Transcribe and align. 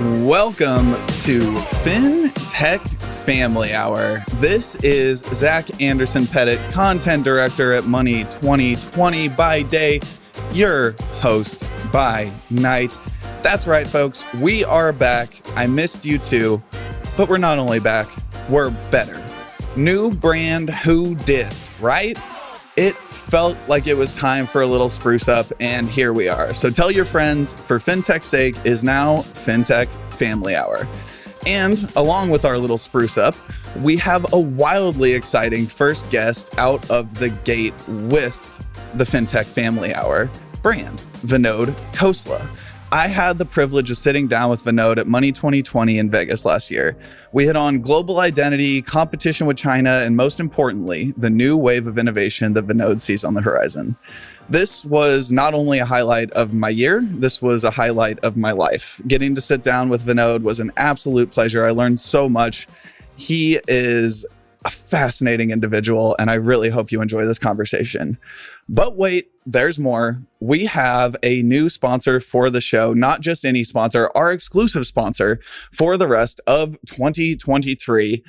Welcome 0.00 0.92
to 1.24 1.52
FinTech 1.82 2.80
Family 3.24 3.72
Hour. 3.72 4.24
This 4.34 4.74
is 4.76 5.20
Zach 5.34 5.80
Anderson 5.80 6.26
Pettit, 6.26 6.58
content 6.72 7.24
director 7.24 7.72
at 7.72 7.84
Money 7.84 8.24
2020 8.24 9.28
by 9.28 9.62
day, 9.62 10.00
your 10.52 10.92
host 11.20 11.64
by 11.92 12.32
night. 12.48 12.98
That's 13.42 13.66
right, 13.66 13.86
folks. 13.86 14.24
We 14.34 14.64
are 14.64 14.92
back. 14.92 15.40
I 15.56 15.66
missed 15.66 16.04
you 16.04 16.18
too, 16.18 16.62
but 17.16 17.28
we're 17.28 17.38
not 17.38 17.58
only 17.58 17.80
back, 17.80 18.08
we're 18.48 18.70
better. 18.90 19.22
New 19.76 20.10
brand 20.12 20.70
Who 20.70 21.14
Dis, 21.14 21.70
right? 21.80 22.18
It 22.76 22.94
felt 22.94 23.56
like 23.68 23.86
it 23.86 23.96
was 23.96 24.12
time 24.12 24.46
for 24.46 24.62
a 24.62 24.66
little 24.66 24.88
spruce 24.88 25.28
up, 25.28 25.46
and 25.60 25.88
here 25.88 26.12
we 26.12 26.28
are. 26.28 26.54
So 26.54 26.70
tell 26.70 26.90
your 26.90 27.04
friends, 27.04 27.54
for 27.54 27.78
FinTech's 27.78 28.26
sake, 28.26 28.56
is 28.64 28.84
now 28.84 29.18
FinTech 29.18 29.88
Family 30.14 30.54
Hour. 30.54 30.86
And 31.46 31.90
along 31.96 32.30
with 32.30 32.44
our 32.44 32.58
little 32.58 32.78
spruce 32.78 33.18
up, 33.18 33.34
we 33.78 33.96
have 33.96 34.32
a 34.32 34.38
wildly 34.38 35.12
exciting 35.14 35.66
first 35.66 36.08
guest 36.10 36.56
out 36.58 36.88
of 36.90 37.18
the 37.18 37.30
gate 37.30 37.74
with 37.88 38.46
the 38.94 39.04
FinTech 39.04 39.46
Family 39.46 39.94
Hour 39.94 40.30
brand, 40.62 41.02
Vinod 41.24 41.68
Khosla. 41.92 42.46
I 42.92 43.06
had 43.06 43.38
the 43.38 43.44
privilege 43.44 43.92
of 43.92 43.98
sitting 43.98 44.26
down 44.26 44.50
with 44.50 44.64
Vinod 44.64 44.98
at 44.98 45.06
Money 45.06 45.30
2020 45.30 45.96
in 45.96 46.10
Vegas 46.10 46.44
last 46.44 46.72
year. 46.72 46.96
We 47.30 47.44
hit 47.44 47.54
on 47.54 47.82
global 47.82 48.18
identity, 48.18 48.82
competition 48.82 49.46
with 49.46 49.56
China, 49.56 49.90
and 49.90 50.16
most 50.16 50.40
importantly, 50.40 51.14
the 51.16 51.30
new 51.30 51.56
wave 51.56 51.86
of 51.86 51.98
innovation 51.98 52.54
that 52.54 52.66
Vinod 52.66 53.00
sees 53.00 53.22
on 53.22 53.34
the 53.34 53.42
horizon. 53.42 53.94
This 54.48 54.84
was 54.84 55.30
not 55.30 55.54
only 55.54 55.78
a 55.78 55.84
highlight 55.84 56.32
of 56.32 56.52
my 56.52 56.68
year, 56.68 57.02
this 57.04 57.40
was 57.40 57.62
a 57.62 57.70
highlight 57.70 58.18
of 58.24 58.36
my 58.36 58.50
life. 58.50 59.00
Getting 59.06 59.36
to 59.36 59.40
sit 59.40 59.62
down 59.62 59.88
with 59.88 60.04
Vinod 60.04 60.42
was 60.42 60.58
an 60.58 60.72
absolute 60.76 61.30
pleasure. 61.30 61.64
I 61.64 61.70
learned 61.70 62.00
so 62.00 62.28
much. 62.28 62.66
He 63.14 63.60
is 63.68 64.26
a 64.64 64.70
fascinating 64.70 65.50
individual, 65.50 66.16
and 66.18 66.28
I 66.28 66.34
really 66.34 66.68
hope 66.68 66.90
you 66.90 67.00
enjoy 67.00 67.24
this 67.24 67.38
conversation. 67.38 68.18
But 68.72 68.96
wait, 68.96 69.32
there's 69.44 69.80
more. 69.80 70.22
We 70.40 70.66
have 70.66 71.16
a 71.24 71.42
new 71.42 71.68
sponsor 71.68 72.20
for 72.20 72.50
the 72.50 72.60
show, 72.60 72.92
not 72.92 73.20
just 73.20 73.44
any 73.44 73.64
sponsor, 73.64 74.12
our 74.14 74.30
exclusive 74.30 74.86
sponsor 74.86 75.40
for 75.72 75.96
the 75.96 76.06
rest 76.06 76.40
of 76.46 76.78
2023. 76.86 78.22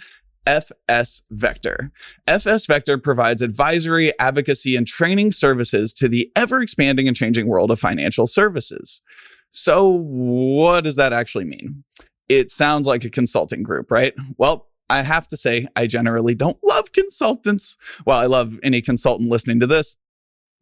FS 0.47 1.21
Vector. 1.29 1.91
FS 2.25 2.65
Vector 2.65 2.97
provides 2.97 3.43
advisory, 3.43 4.11
advocacy, 4.17 4.75
and 4.75 4.87
training 4.87 5.31
services 5.31 5.93
to 5.93 6.09
the 6.09 6.31
ever 6.35 6.63
expanding 6.63 7.07
and 7.07 7.15
changing 7.15 7.45
world 7.45 7.69
of 7.69 7.79
financial 7.79 8.25
services. 8.25 9.03
So, 9.51 9.87
what 9.87 10.83
does 10.83 10.95
that 10.95 11.13
actually 11.13 11.45
mean? 11.45 11.83
It 12.27 12.49
sounds 12.49 12.87
like 12.87 13.05
a 13.05 13.11
consulting 13.11 13.61
group, 13.61 13.91
right? 13.91 14.15
Well, 14.39 14.71
I 14.89 15.03
have 15.03 15.27
to 15.27 15.37
say, 15.37 15.67
I 15.75 15.85
generally 15.85 16.33
don't 16.33 16.57
love 16.63 16.91
consultants. 16.91 17.77
Well, 18.03 18.19
I 18.19 18.25
love 18.25 18.59
any 18.63 18.81
consultant 18.81 19.29
listening 19.29 19.59
to 19.59 19.67
this. 19.67 19.95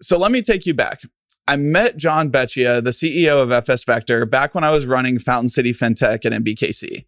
So, 0.02 0.18
let 0.18 0.32
me 0.32 0.42
take 0.42 0.66
you 0.66 0.74
back. 0.74 1.02
I 1.50 1.56
met 1.56 1.98
John 1.98 2.30
Beccia, 2.30 2.84
the 2.84 2.92
CEO 2.92 3.42
of 3.42 3.52
FS 3.52 3.84
Vector, 3.84 4.24
back 4.28 4.54
when 4.54 4.64
I 4.64 4.70
was 4.70 4.86
running 4.86 5.18
Fountain 5.18 5.50
City 5.50 5.74
FinTech 5.74 6.24
at 6.24 6.32
MBKC. 6.32 7.06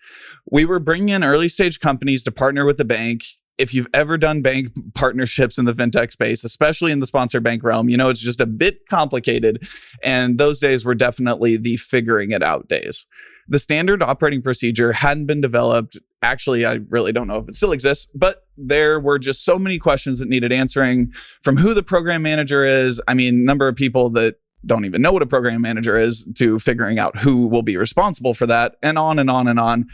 We 0.49 0.65
were 0.65 0.79
bringing 0.79 1.09
in 1.09 1.23
early 1.23 1.47
stage 1.47 1.79
companies 1.79 2.23
to 2.23 2.31
partner 2.31 2.65
with 2.65 2.77
the 2.77 2.85
bank. 2.85 3.23
If 3.59 3.71
you've 3.71 3.89
ever 3.93 4.17
done 4.17 4.41
bank 4.41 4.69
partnerships 4.95 5.59
in 5.59 5.65
the 5.65 5.73
fintech 5.73 6.11
space, 6.11 6.43
especially 6.43 6.91
in 6.91 7.01
the 7.01 7.05
sponsor 7.05 7.39
bank 7.39 7.63
realm, 7.63 7.87
you 7.87 7.97
know 7.97 8.09
it's 8.09 8.19
just 8.19 8.41
a 8.41 8.47
bit 8.47 8.87
complicated. 8.89 9.67
And 10.03 10.39
those 10.39 10.59
days 10.59 10.83
were 10.83 10.95
definitely 10.95 11.55
the 11.55 11.77
figuring 11.77 12.31
it 12.31 12.41
out 12.41 12.67
days. 12.67 13.05
The 13.47 13.59
standard 13.59 14.01
operating 14.01 14.41
procedure 14.41 14.93
hadn't 14.93 15.27
been 15.27 15.41
developed. 15.41 15.99
Actually, 16.21 16.65
I 16.65 16.79
really 16.89 17.11
don't 17.11 17.27
know 17.27 17.37
if 17.37 17.49
it 17.49 17.55
still 17.55 17.71
exists, 17.71 18.11
but 18.13 18.45
there 18.55 18.99
were 18.99 19.17
just 19.17 19.43
so 19.43 19.57
many 19.57 19.79
questions 19.79 20.19
that 20.19 20.29
needed 20.29 20.51
answering 20.51 21.11
from 21.41 21.57
who 21.57 21.73
the 21.73 21.83
program 21.83 22.21
manager 22.21 22.63
is. 22.63 23.01
I 23.07 23.13
mean, 23.15 23.43
number 23.43 23.67
of 23.67 23.75
people 23.75 24.09
that 24.11 24.35
don't 24.65 24.85
even 24.85 25.01
know 25.01 25.11
what 25.11 25.23
a 25.23 25.27
program 25.27 25.61
manager 25.61 25.97
is 25.97 26.27
to 26.37 26.59
figuring 26.59 26.99
out 26.99 27.17
who 27.19 27.47
will 27.47 27.63
be 27.63 27.77
responsible 27.77 28.35
for 28.35 28.45
that 28.45 28.75
and 28.83 28.97
on 28.97 29.17
and 29.17 29.29
on 29.29 29.47
and 29.47 29.59
on 29.59 29.87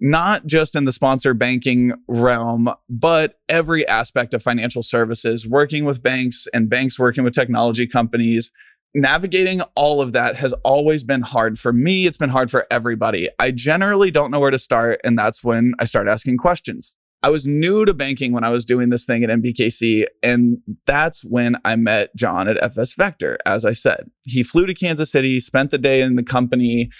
not 0.00 0.46
just 0.46 0.74
in 0.74 0.86
the 0.86 0.92
sponsor 0.92 1.34
banking 1.34 1.92
realm, 2.08 2.70
but 2.88 3.38
every 3.48 3.86
aspect 3.86 4.32
of 4.32 4.42
financial 4.42 4.82
services, 4.82 5.46
working 5.46 5.84
with 5.84 6.02
banks 6.02 6.48
and 6.54 6.70
banks 6.70 6.98
working 6.98 7.22
with 7.22 7.34
technology 7.34 7.86
companies. 7.86 8.50
Navigating 8.94 9.60
all 9.76 10.00
of 10.00 10.12
that 10.12 10.36
has 10.36 10.52
always 10.64 11.04
been 11.04 11.22
hard 11.22 11.58
for 11.58 11.72
me. 11.72 12.06
It's 12.06 12.16
been 12.16 12.30
hard 12.30 12.50
for 12.50 12.66
everybody. 12.70 13.28
I 13.38 13.52
generally 13.52 14.10
don't 14.10 14.30
know 14.32 14.40
where 14.40 14.50
to 14.50 14.58
start. 14.58 15.00
And 15.04 15.16
that's 15.16 15.44
when 15.44 15.74
I 15.78 15.84
start 15.84 16.08
asking 16.08 16.38
questions. 16.38 16.96
I 17.22 17.28
was 17.28 17.46
new 17.46 17.84
to 17.84 17.92
banking 17.92 18.32
when 18.32 18.44
I 18.44 18.50
was 18.50 18.64
doing 18.64 18.88
this 18.88 19.04
thing 19.04 19.22
at 19.22 19.30
MBKC. 19.30 20.06
And 20.22 20.58
that's 20.86 21.22
when 21.22 21.56
I 21.64 21.76
met 21.76 22.16
John 22.16 22.48
at 22.48 22.60
FS 22.62 22.94
Vector. 22.94 23.38
As 23.44 23.64
I 23.64 23.72
said, 23.72 24.10
he 24.24 24.42
flew 24.42 24.66
to 24.66 24.74
Kansas 24.74 25.12
City, 25.12 25.38
spent 25.38 25.70
the 25.70 25.78
day 25.78 26.00
in 26.00 26.16
the 26.16 26.24
company 26.24 26.90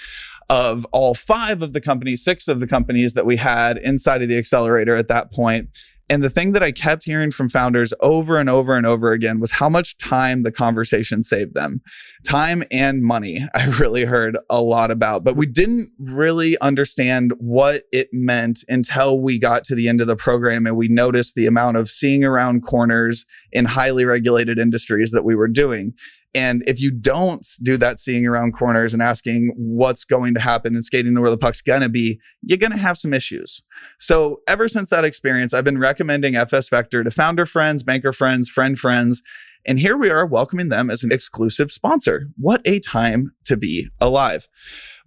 of 0.50 0.84
all 0.92 1.14
five 1.14 1.62
of 1.62 1.72
the 1.72 1.80
companies, 1.80 2.22
six 2.22 2.48
of 2.48 2.60
the 2.60 2.66
companies 2.66 3.14
that 3.14 3.24
we 3.24 3.36
had 3.36 3.78
inside 3.78 4.20
of 4.20 4.28
the 4.28 4.36
accelerator 4.36 4.94
at 4.94 5.08
that 5.08 5.32
point. 5.32 5.70
And 6.10 6.24
the 6.24 6.28
thing 6.28 6.50
that 6.52 6.62
I 6.62 6.72
kept 6.72 7.04
hearing 7.04 7.30
from 7.30 7.48
founders 7.48 7.94
over 8.00 8.36
and 8.36 8.50
over 8.50 8.76
and 8.76 8.84
over 8.84 9.12
again 9.12 9.38
was 9.38 9.52
how 9.52 9.68
much 9.68 9.96
time 9.96 10.42
the 10.42 10.50
conversation 10.50 11.22
saved 11.22 11.54
them. 11.54 11.82
Time 12.24 12.64
and 12.72 13.00
money, 13.00 13.46
I 13.54 13.66
really 13.78 14.06
heard 14.06 14.36
a 14.50 14.60
lot 14.60 14.90
about, 14.90 15.22
but 15.22 15.36
we 15.36 15.46
didn't 15.46 15.92
really 16.00 16.58
understand 16.58 17.32
what 17.38 17.84
it 17.92 18.08
meant 18.12 18.64
until 18.68 19.20
we 19.20 19.38
got 19.38 19.62
to 19.64 19.76
the 19.76 19.88
end 19.88 20.00
of 20.00 20.08
the 20.08 20.16
program 20.16 20.66
and 20.66 20.76
we 20.76 20.88
noticed 20.88 21.36
the 21.36 21.46
amount 21.46 21.76
of 21.76 21.88
seeing 21.88 22.24
around 22.24 22.62
corners 22.62 23.24
in 23.52 23.66
highly 23.66 24.04
regulated 24.04 24.58
industries 24.58 25.12
that 25.12 25.24
we 25.24 25.36
were 25.36 25.46
doing. 25.46 25.94
And 26.34 26.62
if 26.66 26.80
you 26.80 26.92
don't 26.92 27.44
do 27.62 27.76
that 27.78 27.98
seeing 27.98 28.26
around 28.26 28.52
corners 28.52 28.94
and 28.94 29.02
asking 29.02 29.52
what's 29.56 30.04
going 30.04 30.34
to 30.34 30.40
happen 30.40 30.74
and 30.74 30.84
skating 30.84 31.14
to 31.14 31.20
where 31.20 31.30
the 31.30 31.36
puck's 31.36 31.60
going 31.60 31.80
to 31.80 31.88
be, 31.88 32.20
you're 32.42 32.58
going 32.58 32.70
to 32.70 32.78
have 32.78 32.98
some 32.98 33.12
issues. 33.12 33.62
So 33.98 34.40
ever 34.46 34.68
since 34.68 34.90
that 34.90 35.04
experience, 35.04 35.52
I've 35.52 35.64
been 35.64 35.78
recommending 35.78 36.36
FS 36.36 36.68
Vector 36.68 37.02
to 37.02 37.10
founder 37.10 37.46
friends, 37.46 37.82
banker 37.82 38.12
friends, 38.12 38.48
friend 38.48 38.78
friends. 38.78 39.22
And 39.66 39.78
here 39.78 39.96
we 39.96 40.08
are 40.08 40.24
welcoming 40.24 40.68
them 40.68 40.88
as 40.88 41.02
an 41.02 41.12
exclusive 41.12 41.70
sponsor. 41.70 42.28
What 42.36 42.62
a 42.64 42.80
time 42.80 43.32
to 43.44 43.56
be 43.56 43.88
alive. 44.00 44.48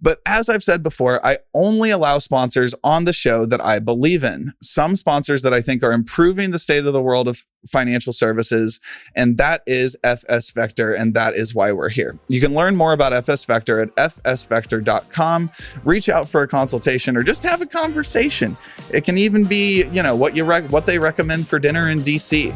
But 0.00 0.20
as 0.26 0.48
I've 0.48 0.62
said 0.62 0.82
before, 0.82 1.24
I 1.24 1.38
only 1.54 1.90
allow 1.90 2.18
sponsors 2.18 2.74
on 2.82 3.04
the 3.04 3.12
show 3.12 3.46
that 3.46 3.64
I 3.64 3.78
believe 3.78 4.24
in. 4.24 4.52
Some 4.62 4.96
sponsors 4.96 5.42
that 5.42 5.54
I 5.54 5.60
think 5.60 5.82
are 5.82 5.92
improving 5.92 6.50
the 6.50 6.58
state 6.58 6.84
of 6.84 6.92
the 6.92 7.02
world 7.02 7.28
of 7.28 7.44
financial 7.66 8.12
services, 8.12 8.80
and 9.14 9.38
that 9.38 9.62
is 9.66 9.96
FS 10.04 10.50
Vector, 10.50 10.92
and 10.92 11.14
that 11.14 11.34
is 11.34 11.54
why 11.54 11.72
we're 11.72 11.88
here. 11.88 12.18
You 12.28 12.40
can 12.40 12.54
learn 12.54 12.76
more 12.76 12.92
about 12.92 13.12
FS 13.12 13.44
Vector 13.44 13.80
at 13.80 13.94
fsvector.com. 13.96 15.50
Reach 15.84 16.08
out 16.08 16.28
for 16.28 16.42
a 16.42 16.48
consultation 16.48 17.16
or 17.16 17.22
just 17.22 17.42
have 17.42 17.62
a 17.62 17.66
conversation. 17.66 18.56
It 18.92 19.04
can 19.04 19.18
even 19.18 19.44
be, 19.44 19.84
you 19.86 20.02
know, 20.02 20.14
what 20.16 20.36
you 20.36 20.44
rec- 20.44 20.70
what 20.70 20.86
they 20.86 20.98
recommend 20.98 21.48
for 21.48 21.58
dinner 21.58 21.88
in 21.88 22.00
DC. 22.00 22.54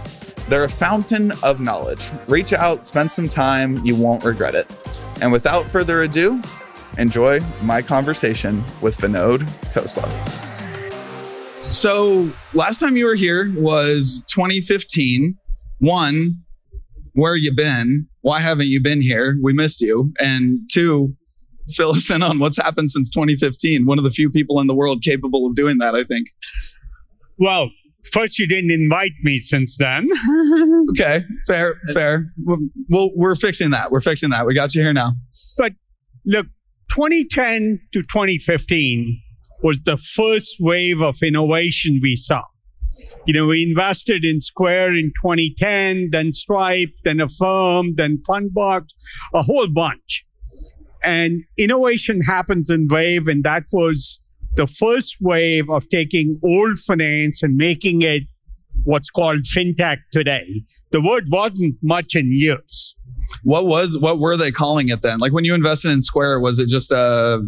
They're 0.48 0.64
a 0.64 0.68
fountain 0.68 1.32
of 1.42 1.60
knowledge. 1.60 2.10
Reach 2.26 2.52
out, 2.52 2.86
spend 2.86 3.12
some 3.12 3.28
time, 3.28 3.84
you 3.84 3.94
won't 3.94 4.24
regret 4.24 4.54
it. 4.54 4.66
And 5.20 5.30
without 5.30 5.66
further 5.66 6.02
ado, 6.02 6.42
enjoy 6.98 7.40
my 7.62 7.80
conversation 7.80 8.64
with 8.80 8.98
Vinod 8.98 9.40
Khosla. 9.72 10.08
So, 11.62 12.30
last 12.54 12.80
time 12.80 12.96
you 12.96 13.06
were 13.06 13.14
here 13.14 13.52
was 13.56 14.22
2015. 14.28 15.36
One, 15.80 16.42
where 17.12 17.36
you 17.36 17.54
been? 17.54 18.08
Why 18.22 18.40
haven't 18.40 18.68
you 18.68 18.80
been 18.80 19.00
here? 19.00 19.36
We 19.42 19.52
missed 19.52 19.80
you. 19.80 20.12
And 20.18 20.60
two, 20.72 21.14
fill 21.68 21.90
us 21.90 22.10
in 22.10 22.22
on 22.22 22.38
what's 22.38 22.56
happened 22.56 22.90
since 22.90 23.10
2015. 23.10 23.86
One 23.86 23.98
of 23.98 24.04
the 24.04 24.10
few 24.10 24.30
people 24.30 24.60
in 24.60 24.66
the 24.66 24.74
world 24.74 25.02
capable 25.02 25.46
of 25.46 25.54
doing 25.54 25.78
that, 25.78 25.94
I 25.94 26.04
think. 26.04 26.28
Well, 27.38 27.70
first 28.12 28.38
you 28.38 28.48
didn't 28.48 28.70
invite 28.70 29.12
me 29.22 29.38
since 29.38 29.76
then. 29.76 30.08
okay, 30.90 31.24
fair, 31.46 31.76
fair. 31.92 32.32
Well, 32.88 33.10
we're 33.14 33.34
fixing 33.34 33.70
that. 33.70 33.90
We're 33.90 34.00
fixing 34.00 34.30
that. 34.30 34.46
We 34.46 34.54
got 34.54 34.74
you 34.74 34.82
here 34.82 34.92
now. 34.92 35.12
But 35.58 35.74
look, 36.24 36.46
2010 36.90 37.80
to 37.92 38.02
2015 38.02 39.22
was 39.62 39.80
the 39.82 39.96
first 39.96 40.56
wave 40.60 41.02
of 41.02 41.22
innovation 41.22 42.00
we 42.02 42.16
saw. 42.16 42.42
You 43.26 43.34
know, 43.34 43.46
we 43.46 43.62
invested 43.62 44.24
in 44.24 44.40
Square 44.40 44.94
in 44.94 45.12
2010, 45.22 46.10
then 46.10 46.32
Stripe, 46.32 46.90
then 47.04 47.20
Affirm, 47.20 47.94
then 47.94 48.22
Fundbox, 48.28 48.88
a 49.34 49.42
whole 49.42 49.68
bunch. 49.68 50.24
And 51.02 51.44
innovation 51.56 52.22
happens 52.22 52.70
in 52.70 52.88
wave, 52.88 53.28
and 53.28 53.44
that 53.44 53.64
was 53.72 54.20
the 54.56 54.66
first 54.66 55.16
wave 55.20 55.70
of 55.70 55.88
taking 55.88 56.40
old 56.42 56.78
finance 56.78 57.42
and 57.42 57.56
making 57.56 58.02
it 58.02 58.24
what's 58.84 59.10
called 59.10 59.40
fintech 59.44 59.98
today. 60.12 60.62
The 60.90 61.00
word 61.00 61.24
wasn't 61.28 61.76
much 61.82 62.14
in 62.14 62.32
use. 62.32 62.96
What 63.42 63.66
was 63.66 63.96
what 63.98 64.18
were 64.18 64.36
they 64.36 64.50
calling 64.50 64.88
it 64.88 65.02
then? 65.02 65.18
Like 65.18 65.32
when 65.32 65.44
you 65.44 65.54
invested 65.54 65.90
in 65.90 66.02
Square, 66.02 66.40
was 66.40 66.58
it 66.58 66.68
just 66.68 66.92
uh 66.92 67.40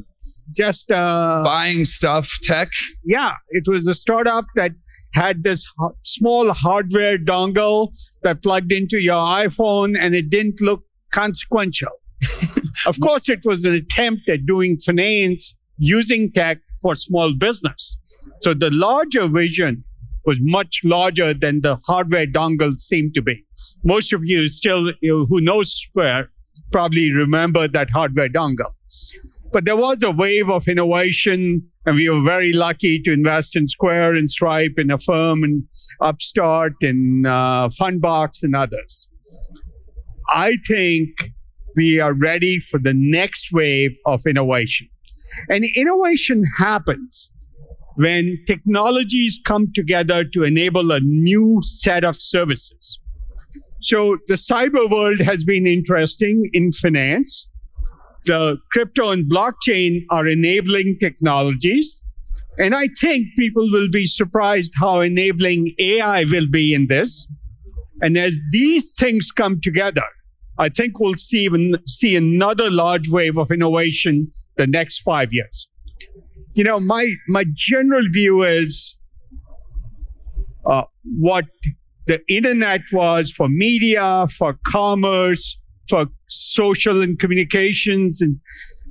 Just 0.55 0.91
uh, 0.91 1.43
buying 1.44 1.85
stuff 1.85 2.29
tech? 2.43 2.71
yeah, 3.05 3.32
it 3.50 3.65
was 3.69 3.87
a 3.87 3.94
startup 3.94 4.47
that 4.56 4.73
had 5.15 5.43
this 5.43 5.67
ho- 5.79 5.97
small 6.05 6.53
hardware 6.53 7.19
dongle 7.19 7.88
that 8.23 8.43
plugged 8.43 8.73
into 8.73 8.99
your 8.99 9.23
iPhone 9.47 9.97
and 9.99 10.15
it 10.15 10.31
didn't 10.31 10.61
look 10.61 10.83
consequential. 11.12 11.91
of 12.87 13.00
course, 13.00 13.29
it 13.29 13.41
was 13.44 13.65
an 13.65 13.75
attempt 13.75 14.29
at 14.29 14.47
doing 14.47 14.79
finance 14.79 15.55
using 15.79 16.31
tech 16.33 16.59
for 16.83 16.94
small 16.94 17.33
business. 17.35 17.97
So 18.43 18.55
the 18.55 18.71
larger 18.71 19.26
vision 19.29 19.85
was 20.25 20.39
much 20.41 20.81
larger 20.85 21.33
than 21.35 21.61
the 21.61 21.77
hardware 21.87 22.27
dongle 22.27 22.75
seemed 22.75 23.15
to 23.15 23.23
be. 23.23 23.43
Most 23.85 24.13
of 24.13 24.25
you 24.25 24.49
still 24.49 24.93
you 25.01 25.27
who 25.27 25.41
know 25.41 25.63
Square 25.63 26.31
probably 26.73 27.13
remember 27.13 27.67
that 27.69 27.91
hardware 27.91 28.29
dongle. 28.29 28.73
But 29.53 29.65
there 29.65 29.77
was 29.77 30.03
a 30.03 30.13
wave 30.13 30.49
of 30.49 30.69
innovation, 30.69 31.69
and 31.85 31.97
we 31.97 32.09
were 32.09 32.23
very 32.23 32.53
lucky 32.53 33.01
to 33.03 33.13
invest 33.13 33.57
in 33.57 33.67
Square 33.67 34.15
and 34.15 34.31
Stripe 34.31 34.75
and 34.77 34.93
Affirm 34.93 35.43
and 35.43 35.65
Upstart 36.01 36.75
and 36.83 37.27
uh, 37.27 37.69
Fundbox 37.69 38.45
and 38.45 38.55
others. 38.55 39.09
I 40.29 40.57
think 40.69 41.33
we 41.77 41.99
are 41.99 42.13
ready 42.13 42.61
for 42.61 42.79
the 42.79 42.95
next 42.95 43.53
wave 43.53 43.97
of 44.07 44.25
innovation. 44.27 44.89
And 45.49 45.65
innovation 45.77 46.45
happens 46.59 47.30
when 48.00 48.38
technologies 48.47 49.38
come 49.44 49.73
together 49.75 50.25
to 50.25 50.44
enable 50.44 50.91
a 50.93 51.00
new 51.00 51.61
set 51.62 52.05
of 52.05 52.17
services. 52.20 52.99
So 53.82 54.19
the 54.29 54.35
cyber 54.35 54.91
world 54.91 55.20
has 55.20 55.44
been 55.44 55.67
interesting 55.67 56.49
in 56.52 56.73
finance 56.73 57.50
the 58.25 58.58
crypto 58.70 59.11
and 59.11 59.31
blockchain 59.31 60.05
are 60.11 60.26
enabling 60.26 60.99
technologies. 61.00 62.02
And 62.58 62.75
I 62.75 62.88
think 63.00 63.29
people 63.38 63.70
will 63.70 63.88
be 63.91 64.06
surprised 64.06 64.75
how 64.76 65.00
enabling 65.00 65.73
AI 65.79 66.25
will 66.25 66.49
be 66.49 66.75
in 66.75 66.88
this. 66.88 67.26
And 68.02 68.17
as 68.17 68.38
these 68.50 68.93
things 68.93 69.31
come 69.31 69.61
together, 69.61 70.05
I 70.58 70.69
think 70.69 71.00
we'll 71.00 71.14
see, 71.14 71.44
even, 71.44 71.76
see 71.87 72.17
another 72.17 72.70
large 72.70 73.08
wave 73.08 73.38
of 73.38 73.50
innovation 73.50 74.32
the 74.56 74.67
next 74.67 75.00
five 75.00 75.32
years. 75.32 75.70
You 76.55 76.64
know, 76.64 76.81
my, 76.81 77.14
my 77.29 77.44
general 77.55 78.05
view 78.11 78.43
is 78.43 78.99
uh, 80.67 80.82
what 81.05 81.44
the 82.06 82.20
internet 82.29 82.81
was 82.93 83.31
for 83.31 83.49
media, 83.49 84.26
for 84.37 84.58
commerce, 84.67 85.56
for 85.88 86.06
social 86.29 87.02
and 87.02 87.19
communications. 87.19 88.20
And 88.20 88.41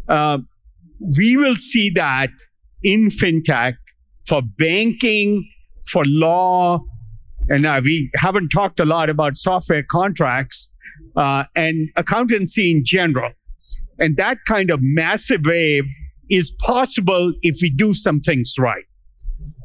uh, 0.08 0.40
we 1.18 1.36
will 1.36 1.56
see 1.56 1.90
that 1.96 2.30
in 2.84 3.10
fintech 3.10 3.76
for 4.26 4.42
banking, 4.42 5.50
for 5.92 6.04
law. 6.06 6.80
And 7.50 7.66
uh, 7.66 7.82
we 7.84 8.10
haven't 8.16 8.50
talked 8.50 8.80
a 8.80 8.86
lot 8.86 9.10
about 9.10 9.36
software 9.36 9.84
contracts 9.84 10.70
uh, 11.16 11.44
and 11.56 11.90
accountancy 11.96 12.72
in 12.72 12.86
general. 12.86 13.32
And 13.98 14.16
that 14.16 14.38
kind 14.48 14.72
of 14.72 14.80
massive 14.82 15.42
wave 15.44 15.90
is 16.30 16.52
possible 16.62 17.34
if 17.42 17.58
we 17.62 17.70
do 17.70 17.94
some 17.94 18.20
things 18.22 18.54
right. 18.58 18.86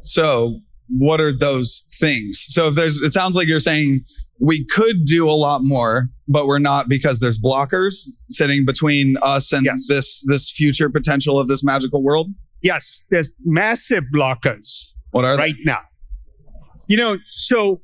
So 0.03 0.59
what 0.87 1.19
are 1.19 1.35
those 1.35 1.87
things? 1.99 2.43
So 2.47 2.67
if 2.67 2.75
there's, 2.75 2.97
it 3.01 3.11
sounds 3.11 3.35
like 3.35 3.47
you're 3.47 3.59
saying 3.59 4.01
we 4.39 4.65
could 4.65 5.05
do 5.05 5.27
a 5.29 5.31
lot 5.33 5.63
more, 5.63 6.09
but 6.27 6.45
we're 6.45 6.59
not 6.59 6.87
because 6.89 7.19
there's 7.19 7.39
blockers 7.39 7.93
sitting 8.29 8.65
between 8.65 9.15
us 9.21 9.51
and 9.51 9.65
Yes. 9.65 9.85
this 9.87 10.23
this 10.27 10.51
future 10.51 10.89
potential 10.89 11.39
of 11.39 11.47
this 11.47 11.63
magical 11.63 12.03
world. 12.03 12.29
Yes, 12.61 13.05
there's 13.09 13.33
massive 13.43 14.03
blockers. 14.13 14.93
What 15.11 15.25
are 15.25 15.37
right 15.37 15.55
now. 15.65 15.79
You 16.87 16.97
know, 16.97 17.17
so 17.23 17.81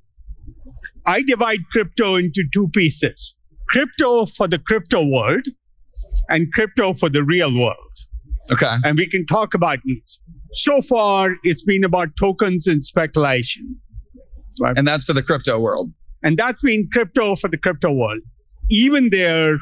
I 1.05 1.23
divide 1.23 1.59
crypto 1.71 2.15
into 2.15 2.43
two 2.53 2.69
pieces 2.69 3.35
crypto 3.67 4.25
for 4.25 4.47
the 4.47 4.59
crypto 4.59 5.05
world 5.05 5.47
and 6.29 6.51
crypto 6.51 6.93
for 6.93 7.09
the 7.09 7.23
real 7.23 7.53
world. 7.57 7.91
Okay. 8.51 8.75
And 8.83 8.97
we 8.97 9.07
can 9.07 9.25
talk 9.25 9.53
about 9.53 9.79
each. 9.85 10.17
So 10.53 10.81
far, 10.81 11.35
it's 11.43 11.63
been 11.63 11.83
about 11.83 12.09
tokens 12.17 12.67
and 12.67 12.83
speculation. 12.83 13.77
And 14.75 14.87
that's 14.87 15.05
for 15.05 15.13
the 15.13 15.23
crypto 15.23 15.57
world. 15.59 15.91
And 16.23 16.37
that's 16.37 16.61
been 16.61 16.89
crypto 16.91 17.35
for 17.35 17.47
the 17.47 17.57
crypto 17.57 17.91
world. 17.93 18.19
Even 18.69 19.09
there, 19.09 19.57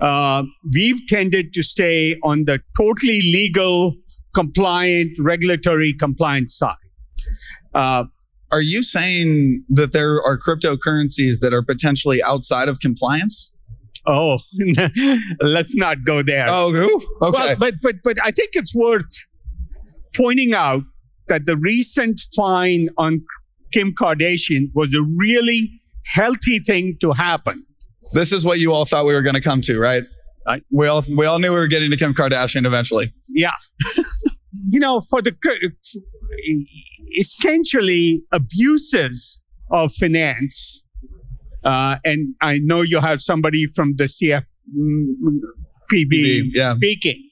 uh, 0.00 0.42
we've 0.72 1.00
tended 1.08 1.52
to 1.54 1.62
stay 1.62 2.16
on 2.22 2.44
the 2.44 2.60
totally 2.76 3.22
legal, 3.22 3.94
compliant, 4.34 5.12
regulatory 5.18 5.94
compliant 5.94 6.50
side. 6.50 6.76
Uh, 7.74 8.04
Are 8.50 8.60
you 8.62 8.82
saying 8.82 9.64
that 9.68 9.92
there 9.92 10.22
are 10.22 10.38
cryptocurrencies 10.38 11.40
that 11.40 11.52
are 11.52 11.62
potentially 11.62 12.22
outside 12.22 12.68
of 12.68 12.80
compliance? 12.80 13.52
Oh, 14.08 14.38
let's 15.42 15.76
not 15.76 16.04
go 16.04 16.22
there. 16.22 16.46
Oh, 16.48 16.68
okay. 16.68 17.04
Well, 17.20 17.56
but 17.58 17.74
but 17.82 17.96
but 18.02 18.16
I 18.24 18.30
think 18.30 18.50
it's 18.54 18.74
worth 18.74 19.04
pointing 20.16 20.54
out 20.54 20.82
that 21.28 21.44
the 21.44 21.56
recent 21.56 22.20
fine 22.34 22.88
on 22.96 23.22
Kim 23.72 23.92
Kardashian 23.92 24.70
was 24.74 24.94
a 24.94 25.02
really 25.02 25.82
healthy 26.06 26.58
thing 26.58 26.96
to 27.02 27.12
happen. 27.12 27.64
this 28.14 28.32
is 28.32 28.44
what 28.44 28.58
you 28.58 28.72
all 28.72 28.86
thought 28.86 29.04
we 29.04 29.12
were 29.12 29.20
going 29.20 29.34
to 29.34 29.42
come 29.42 29.60
to, 29.60 29.78
right? 29.78 30.04
Right. 30.46 30.62
We 30.72 30.86
all 30.86 31.04
we 31.14 31.26
all 31.26 31.38
knew 31.38 31.52
we 31.52 31.58
were 31.58 31.66
getting 31.66 31.90
to 31.90 31.96
Kim 31.98 32.14
Kardashian 32.14 32.64
eventually. 32.64 33.12
Yeah. 33.28 33.52
you 34.70 34.80
know, 34.80 35.00
for 35.00 35.20
the 35.20 35.36
essentially 37.18 38.22
abuses 38.32 39.42
of 39.70 39.92
finance, 39.92 40.82
uh, 41.64 41.96
and 42.04 42.34
I 42.40 42.58
know 42.58 42.82
you 42.82 43.00
have 43.00 43.20
somebody 43.20 43.66
from 43.66 43.96
the 43.96 44.04
CFPB 44.04 44.44
yeah. 46.54 46.74
speaking. 46.74 47.24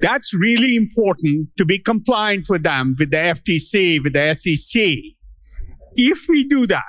That's 0.00 0.32
really 0.32 0.76
important 0.76 1.48
to 1.58 1.64
be 1.64 1.78
compliant 1.78 2.48
with 2.48 2.62
them, 2.62 2.94
with 2.98 3.10
the 3.10 3.16
FTC, 3.16 4.02
with 4.02 4.12
the 4.12 4.34
SEC. 4.34 4.98
If 5.96 6.26
we 6.28 6.44
do 6.44 6.66
that, 6.68 6.84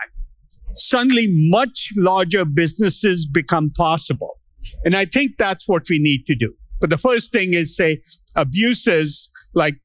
suddenly 0.76 1.28
much 1.30 1.92
larger 1.98 2.46
businesses 2.46 3.28
become 3.28 3.72
possible. 3.72 4.38
And 4.86 4.96
I 4.96 5.06
think 5.06 5.38
that's 5.38 5.68
what 5.68 5.90
we 5.90 5.98
need 5.98 6.28
to 6.28 6.36
do. 6.36 6.54
But 6.80 6.92
the 6.92 6.98
first 6.98 7.32
thing 7.32 7.54
is 7.54 7.76
say 7.76 8.02
abuses 8.36 9.32
like 9.54 9.76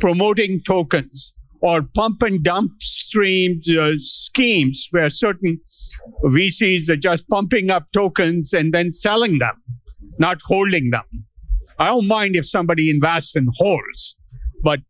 promoting 0.00 0.60
tokens 0.64 1.32
or 1.60 1.82
pump 1.82 2.22
and 2.22 2.42
dump 2.42 2.72
streams 2.80 3.68
uh, 3.68 3.92
schemes 3.96 4.88
where 4.90 5.10
certain 5.10 5.60
VCs 6.24 6.88
are 6.88 6.96
just 6.96 7.28
pumping 7.28 7.70
up 7.70 7.86
tokens 7.92 8.52
and 8.52 8.72
then 8.72 8.90
selling 8.90 9.38
them, 9.38 9.62
not 10.18 10.38
holding 10.44 10.90
them. 10.90 11.04
I 11.78 11.86
don't 11.86 12.06
mind 12.06 12.36
if 12.36 12.48
somebody 12.48 12.90
invests 12.90 13.36
and 13.36 13.48
holds, 13.56 14.16
but 14.62 14.80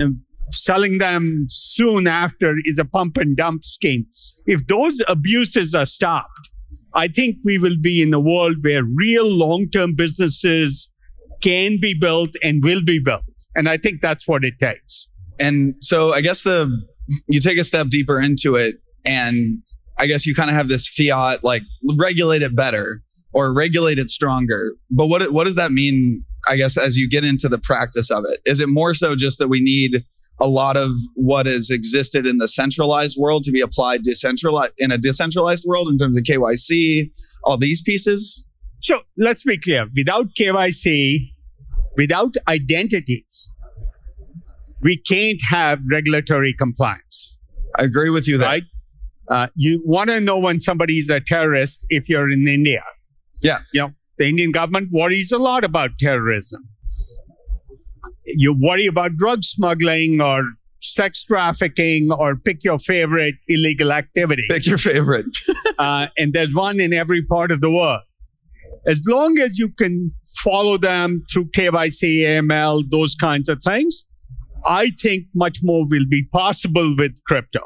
uh, 0.00 0.06
selling 0.50 0.98
them 0.98 1.46
soon 1.48 2.06
after 2.06 2.56
is 2.64 2.78
a 2.78 2.84
pump 2.84 3.16
and 3.16 3.36
dump 3.36 3.64
scheme. 3.64 4.06
If 4.46 4.66
those 4.66 5.02
abuses 5.08 5.74
are 5.74 5.86
stopped, 5.86 6.50
I 6.94 7.08
think 7.08 7.36
we 7.44 7.58
will 7.58 7.76
be 7.80 8.02
in 8.02 8.12
a 8.12 8.20
world 8.20 8.56
where 8.60 8.84
real 8.84 9.28
long 9.28 9.66
term 9.72 9.94
businesses 9.96 10.90
can 11.42 11.78
be 11.80 11.94
built 11.98 12.30
and 12.42 12.62
will 12.62 12.84
be 12.84 13.00
built. 13.02 13.24
And 13.54 13.68
I 13.68 13.76
think 13.76 14.00
that's 14.00 14.28
what 14.28 14.44
it 14.44 14.54
takes. 14.60 15.08
And 15.38 15.74
so 15.80 16.12
I 16.12 16.20
guess 16.20 16.42
the 16.42 16.70
you 17.28 17.40
take 17.40 17.58
a 17.58 17.64
step 17.64 17.88
deeper 17.88 18.20
into 18.20 18.54
it 18.54 18.76
and 19.04 19.62
I 19.98 20.06
guess 20.06 20.26
you 20.26 20.34
kind 20.34 20.50
of 20.50 20.56
have 20.56 20.68
this 20.68 20.88
fiat 20.88 21.44
like 21.44 21.62
regulate 21.98 22.42
it 22.42 22.54
better 22.54 23.02
or 23.32 23.52
regulate 23.52 23.98
it 23.98 24.10
stronger. 24.10 24.72
But 24.90 25.06
what 25.06 25.32
what 25.32 25.44
does 25.44 25.56
that 25.56 25.72
mean 25.72 26.24
I 26.48 26.56
guess 26.56 26.76
as 26.76 26.96
you 26.96 27.08
get 27.08 27.24
into 27.24 27.48
the 27.48 27.58
practice 27.58 28.10
of 28.10 28.24
it? 28.28 28.40
Is 28.44 28.60
it 28.60 28.68
more 28.68 28.94
so 28.94 29.14
just 29.14 29.38
that 29.38 29.48
we 29.48 29.62
need 29.62 30.04
a 30.40 30.46
lot 30.46 30.76
of 30.76 30.90
what 31.14 31.46
has 31.46 31.70
existed 31.70 32.26
in 32.26 32.38
the 32.38 32.48
centralized 32.48 33.16
world 33.18 33.44
to 33.44 33.52
be 33.52 33.60
applied 33.60 34.02
decentralized 34.02 34.72
in 34.78 34.90
a 34.90 34.98
decentralized 34.98 35.64
world 35.66 35.88
in 35.88 35.98
terms 35.98 36.16
of 36.16 36.24
KYC, 36.24 37.10
all 37.44 37.56
these 37.56 37.80
pieces? 37.80 38.44
So 38.80 39.00
let's 39.16 39.44
be 39.44 39.58
clear 39.58 39.86
without 39.94 40.34
KYC, 40.38 41.30
without 41.96 42.34
identities, 42.48 43.50
we 44.82 44.96
can't 44.96 45.40
have 45.48 45.80
regulatory 45.90 46.54
compliance, 46.56 47.38
I 47.78 47.84
agree 47.84 48.10
with 48.10 48.28
you 48.28 48.38
that 48.38 48.46
right? 48.46 48.62
Uh, 49.28 49.46
you 49.54 49.82
want 49.84 50.10
to 50.10 50.20
know 50.20 50.38
when 50.38 50.60
somebody 50.60 50.98
is 50.98 51.08
a 51.08 51.20
terrorist 51.20 51.86
if 51.88 52.08
you're 52.08 52.30
in 52.30 52.46
India. 52.46 52.82
Yeah. 53.40 53.60
You 53.72 53.82
know, 53.82 53.92
the 54.18 54.26
Indian 54.26 54.52
government 54.52 54.88
worries 54.92 55.32
a 55.32 55.38
lot 55.38 55.64
about 55.64 55.90
terrorism. 55.98 56.68
You 58.26 58.56
worry 58.58 58.86
about 58.86 59.16
drug 59.16 59.42
smuggling 59.42 60.20
or 60.20 60.42
sex 60.80 61.24
trafficking 61.24 62.12
or 62.12 62.36
pick 62.36 62.64
your 62.64 62.78
favorite 62.78 63.36
illegal 63.48 63.92
activity. 63.92 64.44
Pick 64.48 64.66
your 64.66 64.78
favorite. 64.78 65.26
uh, 65.78 66.08
and 66.18 66.32
there's 66.32 66.54
one 66.54 66.80
in 66.80 66.92
every 66.92 67.22
part 67.22 67.50
of 67.52 67.60
the 67.60 67.70
world. 67.70 68.02
As 68.84 69.00
long 69.06 69.38
as 69.38 69.58
you 69.58 69.70
can 69.70 70.12
follow 70.42 70.76
them 70.76 71.24
through 71.32 71.50
KYC, 71.56 72.22
AML, 72.22 72.90
those 72.90 73.14
kinds 73.14 73.48
of 73.48 73.62
things, 73.62 74.04
I 74.66 74.90
think 75.00 75.26
much 75.34 75.58
more 75.62 75.86
will 75.88 76.06
be 76.08 76.24
possible 76.32 76.94
with 76.96 77.22
crypto. 77.26 77.60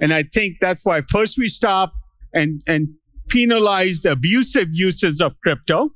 And 0.00 0.12
I 0.12 0.22
think 0.22 0.56
that's 0.60 0.84
why 0.84 1.00
first 1.02 1.38
we 1.38 1.48
stop 1.48 1.92
and, 2.34 2.60
and 2.68 2.88
penalize 3.28 4.00
the 4.00 4.12
abusive 4.12 4.68
uses 4.72 5.20
of 5.20 5.34
crypto. 5.42 5.90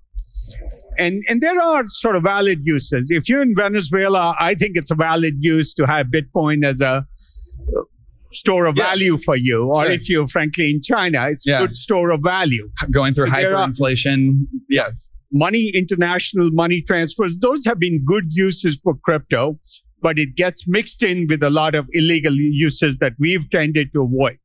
And, 0.99 1.23
and 1.29 1.41
there 1.41 1.61
are 1.61 1.85
sort 1.87 2.17
of 2.17 2.23
valid 2.25 2.61
uses. 2.65 3.11
If 3.11 3.29
you're 3.29 3.43
in 3.43 3.55
Venezuela, 3.57 4.35
I 4.39 4.55
think 4.55 4.77
it's 4.77 4.91
a 4.91 4.95
valid 4.95 5.35
use 5.41 5.73
to 5.75 5.87
have 5.87 6.09
Bitcoin 6.09 6.65
as 6.65 6.81
a 6.81 6.87
uh, 6.87 7.83
store 8.31 8.67
of 8.67 8.77
Yeah. 8.77 8.85
value 8.85 9.19
for 9.19 9.37
you. 9.37 9.69
Or 9.71 9.85
Sure. 9.85 9.91
if 9.93 10.09
you're 10.09 10.27
frankly 10.27 10.71
in 10.71 10.83
China, 10.83 11.29
it's 11.29 11.47
Yeah. 11.47 11.59
a 11.63 11.67
good 11.67 11.77
store 11.77 12.11
of 12.11 12.21
value. 12.23 12.71
Going 12.91 13.15
through 13.15 13.31
There 13.31 13.57
are- 13.57 13.69
hyperinflation. 13.69 14.47
Yeah. 14.69 14.91
Money, 15.33 15.71
international 15.75 16.51
money 16.51 16.83
transfers, 16.83 17.39
those 17.39 17.65
have 17.65 17.79
been 17.79 18.03
good 18.05 18.27
uses 18.31 18.79
for 18.83 18.95
crypto, 19.03 19.59
but 20.03 20.19
it 20.19 20.37
gets 20.37 20.67
mixed 20.67 21.03
in 21.03 21.27
with 21.29 21.43
a 21.43 21.51
lot 21.51 21.75
of 21.75 21.87
illegal 21.93 22.35
uses 22.35 22.99
that 22.99 23.15
we've 23.19 23.49
tended 23.51 23.93
to 23.93 24.03
avoid. 24.03 24.39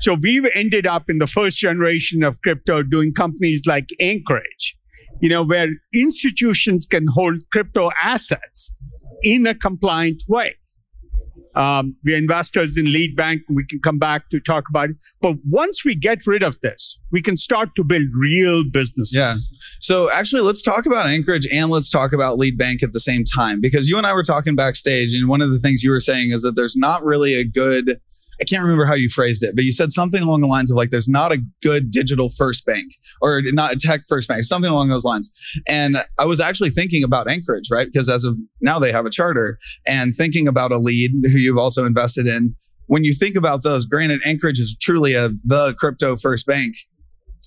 So 0.00 0.16
we've 0.20 0.46
ended 0.54 0.86
up 0.86 1.08
in 1.08 1.18
the 1.18 1.26
first 1.26 1.58
generation 1.58 2.22
of 2.22 2.40
crypto 2.42 2.82
doing 2.82 3.12
companies 3.12 3.62
like 3.66 3.88
Anchorage, 4.00 4.76
you 5.20 5.28
know, 5.28 5.44
where 5.44 5.68
institutions 5.94 6.86
can 6.86 7.06
hold 7.06 7.42
crypto 7.52 7.90
assets 8.00 8.74
in 9.22 9.46
a 9.46 9.54
compliant 9.54 10.22
way. 10.28 10.54
Um, 11.56 11.96
we're 12.04 12.16
investors 12.16 12.76
in 12.76 12.86
Lead 12.86 13.16
Bank. 13.16 13.42
We 13.48 13.64
can 13.64 13.80
come 13.80 13.98
back 13.98 14.28
to 14.30 14.40
talk 14.40 14.64
about 14.68 14.90
it. 14.90 14.96
But 15.20 15.36
once 15.48 15.84
we 15.84 15.94
get 15.94 16.26
rid 16.26 16.42
of 16.42 16.58
this, 16.62 16.98
we 17.12 17.22
can 17.22 17.36
start 17.36 17.70
to 17.76 17.84
build 17.84 18.08
real 18.14 18.64
businesses. 18.68 19.16
Yeah. 19.16 19.36
So 19.80 20.10
actually, 20.10 20.42
let's 20.42 20.62
talk 20.62 20.86
about 20.86 21.06
Anchorage 21.06 21.46
and 21.52 21.70
let's 21.70 21.88
talk 21.88 22.12
about 22.12 22.38
Lead 22.38 22.58
Bank 22.58 22.82
at 22.82 22.92
the 22.92 23.00
same 23.00 23.24
time 23.24 23.60
because 23.60 23.88
you 23.88 23.96
and 23.96 24.06
I 24.06 24.14
were 24.14 24.22
talking 24.22 24.56
backstage, 24.56 25.14
and 25.14 25.28
one 25.28 25.42
of 25.42 25.50
the 25.50 25.58
things 25.58 25.82
you 25.82 25.90
were 25.90 26.00
saying 26.00 26.30
is 26.30 26.42
that 26.42 26.56
there's 26.56 26.76
not 26.76 27.04
really 27.04 27.34
a 27.34 27.44
good. 27.44 28.00
I 28.40 28.44
can't 28.44 28.62
remember 28.62 28.86
how 28.86 28.94
you 28.94 29.08
phrased 29.08 29.42
it, 29.42 29.54
but 29.54 29.64
you 29.64 29.72
said 29.72 29.92
something 29.92 30.22
along 30.22 30.40
the 30.40 30.46
lines 30.46 30.70
of 30.70 30.76
like, 30.76 30.90
there's 30.90 31.08
not 31.08 31.32
a 31.32 31.42
good 31.62 31.90
digital 31.90 32.28
first 32.28 32.64
bank 32.66 32.92
or 33.20 33.42
not 33.46 33.72
a 33.72 33.76
tech 33.76 34.02
first 34.08 34.28
bank, 34.28 34.44
something 34.44 34.70
along 34.70 34.88
those 34.88 35.04
lines. 35.04 35.30
And 35.68 36.04
I 36.18 36.24
was 36.24 36.40
actually 36.40 36.70
thinking 36.70 37.04
about 37.04 37.28
Anchorage, 37.28 37.70
right? 37.70 37.86
Because 37.90 38.08
as 38.08 38.24
of 38.24 38.36
now, 38.60 38.78
they 38.78 38.92
have 38.92 39.06
a 39.06 39.10
charter 39.10 39.58
and 39.86 40.14
thinking 40.14 40.48
about 40.48 40.72
a 40.72 40.78
lead 40.78 41.12
who 41.24 41.38
you've 41.38 41.58
also 41.58 41.84
invested 41.84 42.26
in. 42.26 42.56
When 42.86 43.04
you 43.04 43.12
think 43.12 43.34
about 43.34 43.62
those, 43.62 43.86
granted, 43.86 44.20
Anchorage 44.26 44.58
is 44.58 44.76
truly 44.80 45.14
a 45.14 45.30
the 45.42 45.74
crypto 45.74 46.16
first 46.16 46.46
bank 46.46 46.74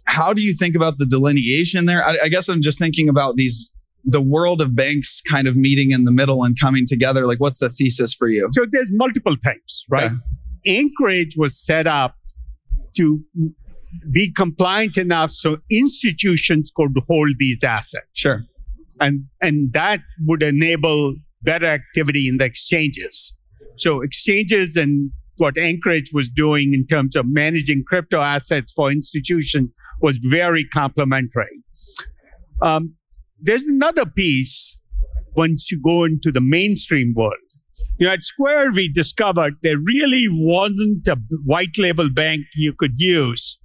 how 0.08 0.32
do 0.32 0.42
you 0.42 0.54
think 0.54 0.74
about 0.74 0.98
the 0.98 1.06
delineation 1.06 1.86
there? 1.86 2.04
I, 2.04 2.18
I 2.24 2.30
guess 2.30 2.48
I'm 2.48 2.62
just 2.62 2.80
thinking 2.80 3.10
about 3.10 3.36
these 3.36 3.74
the 4.08 4.22
world 4.22 4.62
of 4.62 4.74
banks 4.74 5.22
kind 5.22 5.48
of 5.48 5.58
meeting 5.58 5.92
in 5.92 6.06
the 6.06 6.12
middle 6.12 6.44
and 6.44 6.58
coming 6.58 6.86
together. 6.88 7.28
Like, 7.28 7.40
what's 7.40 7.60
the 7.60 7.70
thesis 7.70 8.14
for 8.14 8.30
you? 8.30 8.48
So 8.54 8.66
there's 8.72 8.90
multiple 8.94 9.36
things, 9.44 9.86
right? 9.90 10.12
Anchorage 10.68 11.36
was 11.38 11.58
set 11.58 11.88
up 11.88 12.16
to 12.98 13.24
be 14.12 14.32
compliant 14.32 14.98
enough 14.98 15.32
so 15.32 15.58
institutions 15.72 16.72
could 16.76 16.92
hold 17.08 17.30
these 17.38 17.64
assets. 17.64 18.08
Sure. 18.14 18.44
And, 19.00 19.26
and 19.42 19.74
that 19.74 20.02
would 20.26 20.44
enable 20.44 21.16
better 21.44 21.68
activity 21.68 22.28
in 22.28 22.38
the 22.38 22.46
exchanges. 22.46 23.34
So 23.78 24.02
exchanges 24.02 24.76
and 24.76 25.12
what 25.38 25.58
Anchorage 25.58 26.10
was 26.14 26.30
doing 26.30 26.74
in 26.74 26.86
terms 26.88 27.16
of 27.16 27.26
managing 27.28 27.84
crypto 27.88 28.22
assets 28.22 28.74
for 28.74 28.92
institutions 28.92 29.76
was 30.02 30.18
very 30.18 30.66
complementary. 30.66 31.64
Um, 32.62 32.96
there's 33.40 33.66
another 33.66 34.06
piece 34.06 34.80
once 35.36 35.72
you 35.72 35.80
go 35.80 36.04
into 36.04 36.32
the 36.32 36.42
mainstream 36.42 37.14
world. 37.16 37.36
You 37.98 38.08
know, 38.08 38.14
at 38.14 38.24
Square, 38.24 38.72
we 38.74 38.90
discovered 38.90 39.56
there 39.64 39.80
really 39.80 40.28
wasn't 40.30 41.08
a 41.08 41.18
white 41.46 41.78
label 41.78 42.10
bank 42.10 42.46
you 42.56 42.74
could 42.74 43.00
use 43.00 43.58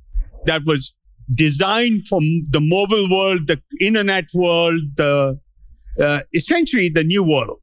that 0.47 0.63
was 0.65 0.93
designed 1.35 2.07
for 2.09 2.21
the 2.21 2.61
mobile 2.61 3.09
world, 3.11 3.47
the 3.47 3.61
internet 3.81 4.25
world, 4.35 4.81
the 4.97 5.39
uh, 6.01 6.21
essentially 6.33 6.89
the 6.89 7.05
new 7.05 7.23
world. 7.23 7.63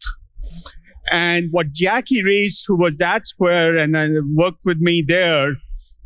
And 1.12 1.48
what 1.52 1.72
Jackie 1.72 2.22
Reses, 2.22 2.62
who 2.68 2.78
was 2.78 3.02
at 3.02 3.28
Square 3.28 3.78
and 3.78 3.96
uh, 3.96 4.22
worked 4.36 4.64
with 4.64 4.78
me 4.78 5.04
there, 5.06 5.56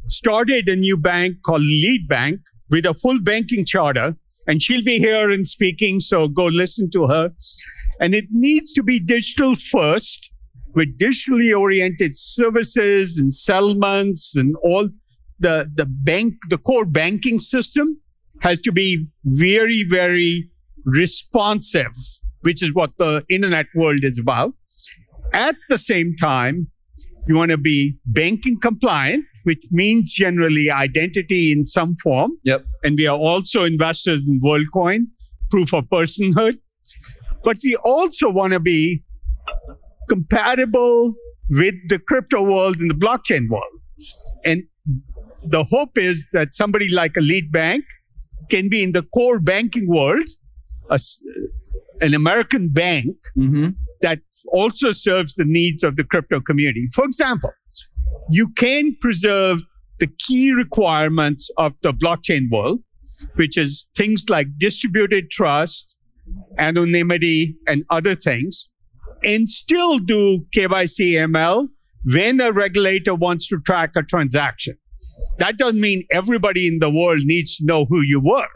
started 0.07 0.69
a 0.69 0.75
new 0.75 0.97
bank 0.97 1.37
called 1.45 1.61
Lead 1.61 2.07
Bank 2.07 2.39
with 2.69 2.85
a 2.85 2.93
full 2.93 3.19
banking 3.21 3.65
charter. 3.65 4.15
And 4.47 4.61
she'll 4.61 4.83
be 4.83 4.99
here 4.99 5.29
and 5.29 5.47
speaking, 5.47 5.99
so 5.99 6.27
go 6.27 6.45
listen 6.45 6.89
to 6.91 7.07
her. 7.07 7.31
And 7.99 8.13
it 8.13 8.25
needs 8.29 8.73
to 8.73 8.83
be 8.83 8.99
digital 8.99 9.55
first 9.55 10.32
with 10.75 10.97
digitally 10.97 11.57
oriented 11.57 12.15
services 12.15 13.17
and 13.17 13.33
settlements 13.33 14.35
and 14.35 14.55
all 14.63 14.89
the, 15.39 15.69
the 15.73 15.85
bank, 15.85 16.35
the 16.49 16.57
core 16.57 16.85
banking 16.85 17.39
system 17.39 17.99
has 18.41 18.59
to 18.61 18.71
be 18.71 19.07
very, 19.23 19.85
very 19.87 20.49
responsive, 20.85 21.93
which 22.41 22.63
is 22.63 22.73
what 22.73 22.91
the 22.97 23.23
internet 23.29 23.67
world 23.75 24.03
is 24.03 24.19
about. 24.19 24.53
At 25.33 25.55
the 25.69 25.77
same 25.77 26.15
time, 26.15 26.67
you 27.27 27.35
want 27.35 27.51
to 27.51 27.57
be 27.57 27.97
banking 28.05 28.59
compliant, 28.59 29.25
which 29.43 29.63
means 29.71 30.11
generally 30.13 30.69
identity 30.69 31.51
in 31.51 31.63
some 31.63 31.95
form. 31.95 32.31
Yep. 32.43 32.65
And 32.83 32.97
we 32.97 33.07
are 33.07 33.17
also 33.17 33.63
investors 33.63 34.27
in 34.27 34.41
WorldCoin, 34.41 35.07
proof 35.49 35.73
of 35.73 35.85
personhood. 35.85 36.55
But 37.43 37.57
we 37.63 37.75
also 37.77 38.29
want 38.29 38.53
to 38.53 38.59
be 38.59 39.03
compatible 40.13 40.97
with 41.49 41.75
the 41.91 41.99
crypto 42.09 42.39
world 42.43 42.75
and 42.81 42.89
the 42.93 42.99
blockchain 43.05 43.43
world. 43.49 43.75
And 44.45 44.63
the 45.55 45.63
hope 45.63 45.97
is 45.97 46.17
that 46.33 46.53
somebody 46.53 46.89
like 47.01 47.15
a 47.17 47.21
lead 47.31 47.51
bank 47.51 47.83
can 48.49 48.69
be 48.69 48.79
in 48.83 48.91
the 48.97 49.03
core 49.17 49.39
banking 49.39 49.87
world, 49.87 50.27
a 50.89 50.99
an 52.07 52.13
American 52.13 52.65
bank 52.69 53.15
Mm-hmm. 53.37 53.69
that 54.01 54.19
also 54.59 54.91
serves 54.91 55.31
the 55.35 55.45
needs 55.59 55.81
of 55.83 55.95
the 55.95 56.03
crypto 56.03 56.37
community. 56.49 56.85
For 56.97 57.05
example, 57.05 57.51
you 58.29 58.45
can 58.63 58.95
preserve 59.05 59.61
the 59.99 60.09
key 60.25 60.51
requirements 60.63 61.43
of 61.57 61.73
the 61.85 61.93
blockchain 62.01 62.43
world, 62.51 62.79
which 63.35 63.55
is 63.57 63.87
things 63.95 64.25
like 64.35 64.47
distributed 64.57 65.23
trust, 65.31 65.95
anonymity, 66.57 67.55
and 67.67 67.83
other 67.89 68.15
things, 68.15 68.69
and 69.23 69.49
still 69.49 69.99
do 69.99 70.45
KYC 70.55 71.13
AML 71.13 71.67
when 72.05 72.41
a 72.41 72.51
regulator 72.51 73.15
wants 73.15 73.47
to 73.49 73.59
track 73.59 73.91
a 73.95 74.03
transaction. 74.03 74.77
That 75.39 75.57
doesn't 75.57 75.79
mean 75.79 76.03
everybody 76.11 76.67
in 76.67 76.79
the 76.79 76.89
world 76.89 77.21
needs 77.23 77.57
to 77.57 77.65
know 77.65 77.85
who 77.85 78.01
you 78.01 78.21
were. 78.23 78.47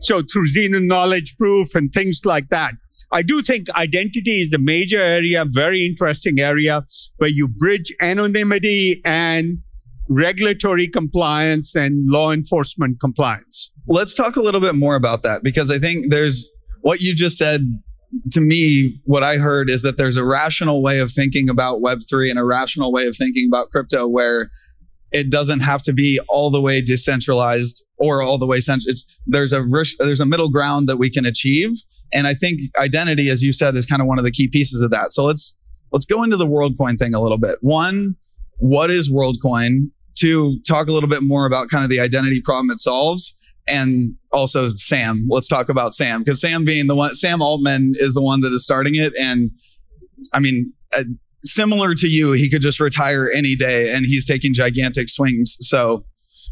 So 0.00 0.22
through 0.22 0.48
zero 0.48 0.80
knowledge 0.80 1.36
proof 1.36 1.74
and 1.74 1.92
things 1.92 2.22
like 2.24 2.48
that, 2.48 2.74
I 3.12 3.22
do 3.22 3.42
think 3.42 3.70
identity 3.70 4.42
is 4.42 4.52
a 4.52 4.58
major 4.58 5.00
area, 5.00 5.44
very 5.48 5.86
interesting 5.86 6.40
area 6.40 6.84
where 7.18 7.30
you 7.30 7.48
bridge 7.48 7.92
anonymity 8.00 9.00
and 9.04 9.58
regulatory 10.08 10.88
compliance 10.88 11.74
and 11.76 12.10
law 12.10 12.32
enforcement 12.32 13.00
compliance. 13.00 13.70
Let's 13.86 14.14
talk 14.14 14.36
a 14.36 14.42
little 14.42 14.60
bit 14.60 14.74
more 14.74 14.96
about 14.96 15.22
that 15.22 15.42
because 15.42 15.70
I 15.70 15.78
think 15.78 16.10
there's 16.10 16.50
what 16.80 17.00
you 17.00 17.14
just 17.14 17.38
said 17.38 17.62
to 18.30 18.40
me. 18.40 19.00
What 19.04 19.22
I 19.22 19.36
heard 19.36 19.70
is 19.70 19.82
that 19.82 19.96
there's 19.96 20.16
a 20.16 20.24
rational 20.24 20.82
way 20.82 20.98
of 20.98 21.10
thinking 21.10 21.48
about 21.48 21.80
Web3 21.80 22.30
and 22.30 22.38
a 22.38 22.44
rational 22.44 22.92
way 22.92 23.06
of 23.06 23.16
thinking 23.16 23.48
about 23.48 23.70
crypto 23.70 24.06
where 24.06 24.50
it 25.12 25.30
doesn't 25.30 25.60
have 25.60 25.82
to 25.82 25.92
be 25.92 26.18
all 26.28 26.50
the 26.50 26.60
way 26.60 26.80
decentralized 26.80 27.84
or 27.98 28.22
all 28.22 28.38
the 28.38 28.46
way 28.46 28.60
central. 28.60 28.94
There's 29.26 29.52
a 29.52 29.62
there's 29.98 30.20
a 30.20 30.26
middle 30.26 30.50
ground 30.50 30.88
that 30.88 30.96
we 30.96 31.10
can 31.10 31.26
achieve, 31.26 31.70
and 32.12 32.26
I 32.26 32.34
think 32.34 32.60
identity, 32.78 33.28
as 33.30 33.42
you 33.42 33.52
said, 33.52 33.76
is 33.76 33.86
kind 33.86 34.00
of 34.00 34.08
one 34.08 34.18
of 34.18 34.24
the 34.24 34.30
key 34.30 34.48
pieces 34.48 34.80
of 34.80 34.90
that. 34.90 35.12
So 35.12 35.24
let's 35.24 35.54
let's 35.92 36.06
go 36.06 36.22
into 36.22 36.36
the 36.36 36.46
WorldCoin 36.46 36.98
thing 36.98 37.14
a 37.14 37.20
little 37.20 37.38
bit. 37.38 37.58
One, 37.60 38.16
what 38.58 38.90
is 38.90 39.10
WorldCoin? 39.10 39.90
Two, 40.14 40.58
talk 40.66 40.88
a 40.88 40.92
little 40.92 41.08
bit 41.08 41.22
more 41.22 41.46
about 41.46 41.68
kind 41.68 41.84
of 41.84 41.90
the 41.90 42.00
identity 42.00 42.40
problem 42.40 42.70
it 42.70 42.80
solves. 42.80 43.34
And 43.68 44.14
also 44.32 44.70
Sam. 44.70 45.26
Let's 45.28 45.48
talk 45.48 45.68
about 45.68 45.94
Sam 45.94 46.20
because 46.20 46.40
Sam 46.40 46.64
being 46.64 46.86
the 46.88 46.96
one, 46.96 47.14
Sam 47.14 47.40
Altman 47.40 47.92
is 47.96 48.14
the 48.14 48.22
one 48.22 48.40
that 48.40 48.52
is 48.52 48.64
starting 48.64 48.94
it. 48.96 49.12
And 49.20 49.50
I 50.34 50.40
mean, 50.40 50.72
uh, 50.96 51.04
similar 51.44 51.94
to 51.94 52.08
you, 52.08 52.32
he 52.32 52.50
could 52.50 52.62
just 52.62 52.80
retire 52.80 53.30
any 53.34 53.54
day 53.54 53.92
and 53.94 54.04
he's 54.04 54.26
taking 54.26 54.52
gigantic 54.54 55.08
swings. 55.08 55.56
So 55.60 56.04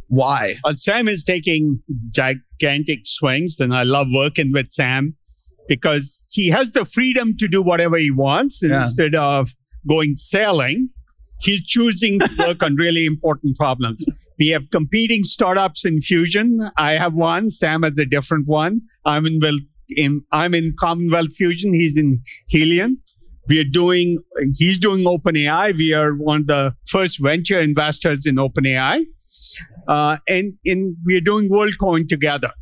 why? 0.08 0.54
Sam 0.74 1.08
is 1.08 1.22
taking 1.22 1.82
gigantic 2.10 3.00
swings, 3.04 3.60
and 3.60 3.72
I 3.74 3.84
love 3.84 4.08
working 4.12 4.50
with 4.52 4.70
Sam 4.70 5.14
because 5.68 6.24
he 6.30 6.48
has 6.48 6.72
the 6.72 6.84
freedom 6.84 7.36
to 7.38 7.46
do 7.46 7.62
whatever 7.62 7.96
he 7.96 8.10
wants 8.10 8.60
Yeah. 8.62 8.82
instead 8.82 9.14
of 9.14 9.50
going 9.88 10.16
sailing. 10.16 10.90
He's 11.40 11.64
choosing 11.64 12.18
to 12.18 12.28
work 12.38 12.62
on 12.62 12.74
really 12.74 13.06
important 13.06 13.56
problems. 13.56 14.04
We 14.40 14.48
have 14.48 14.70
competing 14.70 15.22
startups 15.22 15.84
in 15.84 16.00
Fusion. 16.00 16.70
I 16.78 16.92
have 16.92 17.12
one. 17.12 17.50
Sam 17.50 17.82
has 17.82 17.98
a 17.98 18.06
different 18.06 18.48
one. 18.48 18.80
I'm 19.04 19.26
in, 19.26 19.38
in 19.90 20.22
I'm 20.32 20.54
in 20.54 20.74
Commonwealth 20.80 21.34
Fusion. 21.34 21.74
He's 21.74 21.94
in 21.94 22.22
Helion. 22.50 22.96
We 23.48 23.60
are 23.60 23.70
doing, 23.70 24.18
he's 24.56 24.78
doing 24.78 25.04
OpenAI. 25.04 25.76
We 25.76 25.92
are 25.92 26.14
one 26.14 26.40
of 26.40 26.46
the 26.46 26.74
first 26.86 27.20
venture 27.20 27.60
investors 27.60 28.24
in 28.24 28.36
OpenAI. 28.36 29.04
Uh, 29.86 30.16
and, 30.26 30.54
and 30.64 30.96
we 31.04 31.18
are 31.18 31.20
doing 31.20 31.50
WorldCoin 31.50 32.08
together. 32.08 32.52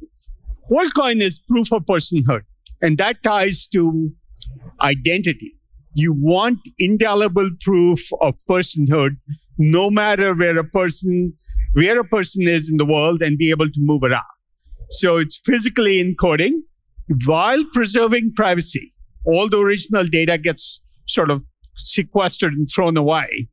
WorldCoin 0.70 1.20
is 1.20 1.40
proof 1.47 1.73
of 1.73 1.85
personhood, 1.85 2.42
and 2.82 2.99
that 2.99 3.23
ties 3.23 3.68
to 3.68 4.11
identity. 4.80 5.54
You 5.94 6.12
want 6.12 6.58
indelible 6.78 7.50
proof 7.61 8.00
of 8.20 8.35
personhood, 8.49 9.16
no 9.58 9.90
matter 9.90 10.35
where 10.35 10.58
a 10.58 10.64
person 10.64 11.35
where 11.78 12.00
a 12.00 12.04
person 12.04 12.49
is 12.49 12.68
in 12.68 12.76
the 12.76 12.85
world 12.85 13.23
and 13.23 13.38
be 13.38 13.50
able 13.50 13.68
to 13.68 13.78
move 13.78 14.02
around. 14.02 14.25
So 14.90 15.18
it's 15.18 15.40
physically 15.44 16.02
encoding 16.02 16.62
while 17.25 17.62
preserving 17.73 18.32
privacy. 18.35 18.92
All 19.25 19.49
the 19.49 19.58
original 19.58 20.04
data 20.04 20.38
gets 20.38 20.80
sort 21.06 21.30
of 21.30 21.44
sequestered 21.75 22.52
and 22.54 22.68
thrown 22.75 22.97
away. 22.97 23.49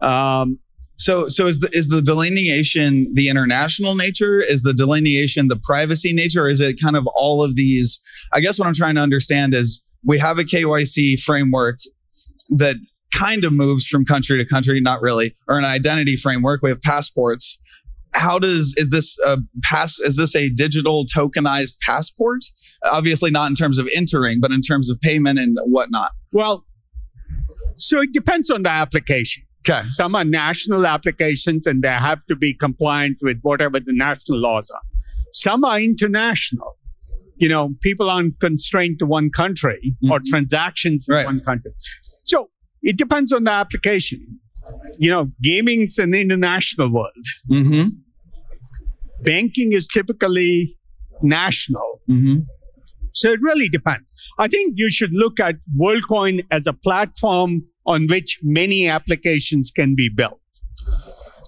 Um, 0.00 0.58
so, 0.98 1.28
so 1.28 1.46
is 1.46 1.60
the 1.60 1.68
is 1.72 1.88
the 1.88 2.00
delineation 2.00 3.12
the 3.14 3.28
international 3.28 3.94
nature? 3.94 4.38
Is 4.38 4.62
the 4.62 4.72
delineation 4.72 5.48
the 5.48 5.60
privacy 5.62 6.12
nature? 6.12 6.48
Is 6.48 6.60
it 6.60 6.80
kind 6.80 6.96
of 6.96 7.06
all 7.14 7.42
of 7.42 7.54
these? 7.54 8.00
I 8.32 8.40
guess 8.40 8.58
what 8.58 8.66
I'm 8.66 8.74
trying 8.74 8.94
to 8.94 9.02
understand 9.02 9.52
is 9.52 9.82
we 10.04 10.18
have 10.18 10.38
a 10.38 10.44
KYC 10.44 11.20
framework 11.20 11.80
that 12.50 12.76
kind 13.16 13.44
of 13.44 13.52
moves 13.52 13.86
from 13.86 14.04
country 14.04 14.38
to 14.38 14.44
country, 14.44 14.80
not 14.80 15.00
really, 15.00 15.34
or 15.48 15.58
an 15.58 15.64
identity 15.64 16.16
framework. 16.16 16.62
We 16.62 16.70
have 16.70 16.82
passports. 16.82 17.58
How 18.12 18.38
does 18.38 18.74
is 18.76 18.90
this 18.90 19.18
a 19.26 19.38
pass? 19.62 19.98
Is 19.98 20.16
this 20.16 20.34
a 20.34 20.48
digital 20.48 21.04
tokenized 21.06 21.74
passport? 21.80 22.44
Obviously, 22.84 23.30
not 23.30 23.50
in 23.50 23.56
terms 23.56 23.78
of 23.78 23.88
entering, 23.94 24.38
but 24.40 24.52
in 24.52 24.60
terms 24.60 24.90
of 24.90 25.00
payment 25.00 25.38
and 25.38 25.58
whatnot. 25.64 26.12
Well, 26.32 26.64
so 27.76 28.00
it 28.00 28.12
depends 28.12 28.50
on 28.50 28.62
the 28.62 28.70
application. 28.70 29.42
Okay. 29.68 29.86
Some 29.88 30.14
are 30.14 30.24
national 30.24 30.86
applications 30.86 31.66
and 31.66 31.82
they 31.82 31.88
have 31.88 32.24
to 32.26 32.36
be 32.36 32.54
compliant 32.54 33.18
with 33.22 33.38
whatever 33.42 33.80
the 33.80 33.92
national 33.92 34.38
laws 34.38 34.70
are. 34.70 34.80
Some 35.32 35.64
are 35.64 35.80
international. 35.80 36.76
You 37.36 37.48
know, 37.48 37.74
people 37.82 38.08
aren't 38.08 38.38
constrained 38.40 39.00
to 39.00 39.06
one 39.06 39.30
country 39.30 39.96
mm-hmm. 40.02 40.12
or 40.12 40.20
transactions 40.24 41.06
in 41.08 41.14
right. 41.16 41.26
one 41.26 41.40
country. 41.40 41.72
So 42.22 42.48
it 42.82 42.96
depends 42.96 43.32
on 43.32 43.44
the 43.44 43.50
application. 43.50 44.40
You 44.98 45.10
know, 45.10 45.30
gaming's 45.42 45.98
an 45.98 46.14
international 46.14 46.92
world. 46.92 47.12
Mm-hmm. 47.50 47.88
Banking 49.22 49.72
is 49.72 49.86
typically 49.86 50.76
national. 51.22 52.00
Mm-hmm. 52.08 52.40
So 53.12 53.32
it 53.32 53.40
really 53.42 53.68
depends. 53.68 54.12
I 54.38 54.48
think 54.48 54.74
you 54.76 54.90
should 54.90 55.12
look 55.12 55.40
at 55.40 55.56
WorldCoin 55.78 56.44
as 56.50 56.66
a 56.66 56.72
platform 56.72 57.64
on 57.86 58.08
which 58.08 58.38
many 58.42 58.88
applications 58.88 59.70
can 59.70 59.94
be 59.94 60.08
built. 60.08 60.40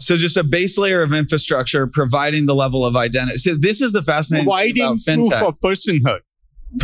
So 0.00 0.16
just 0.16 0.36
a 0.36 0.44
base 0.44 0.78
layer 0.78 1.02
of 1.02 1.12
infrastructure 1.12 1.86
providing 1.86 2.46
the 2.46 2.54
level 2.54 2.86
of 2.86 2.96
identity. 2.96 3.38
So 3.38 3.54
this 3.54 3.80
is 3.82 3.92
the 3.92 4.02
fascinating 4.02 4.46
providing 4.46 4.96
thing 4.96 5.26
about 5.26 5.30
fintech. 5.30 5.38
proof 5.38 5.42
of 5.42 5.60
personhood. 5.60 6.20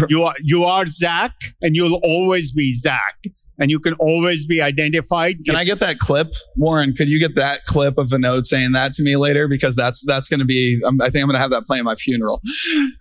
You 0.09 0.25
are 0.25 0.35
you 0.43 0.65
are 0.65 0.87
Zach, 0.87 1.33
and 1.61 1.77
you'll 1.77 2.01
always 2.03 2.53
be 2.53 2.75
Zach 2.75 3.23
and 3.59 3.71
you 3.71 3.79
can 3.79 3.95
always 3.95 4.47
be 4.47 4.61
identified. 4.61 5.37
Can 5.45 5.57
I 5.57 5.65
get 5.65 5.79
that 5.81 5.99
clip, 5.99 6.33
Warren? 6.57 6.93
Could 6.95 7.09
you 7.09 7.19
get 7.19 7.35
that 7.37 7.65
clip 7.67 7.99
of 7.99 8.09
Vinod 8.09 8.47
saying 8.47 8.73
that 8.73 8.93
to 8.95 9.03
me 9.03 9.17
later? 9.17 9.49
Because 9.49 9.77
that's 9.77 10.03
that's 10.05 10.29
going 10.29 10.41
to 10.41 10.47
be. 10.47 10.81
Um, 10.85 11.01
I 11.01 11.11
think 11.11 11.23
I'm 11.23 11.29
going 11.29 11.35
to 11.35 11.41
have 11.41 11.51
that 11.51 11.65
play 11.65 11.79
at 11.79 11.85
my 11.85 11.95
funeral. 11.95 12.41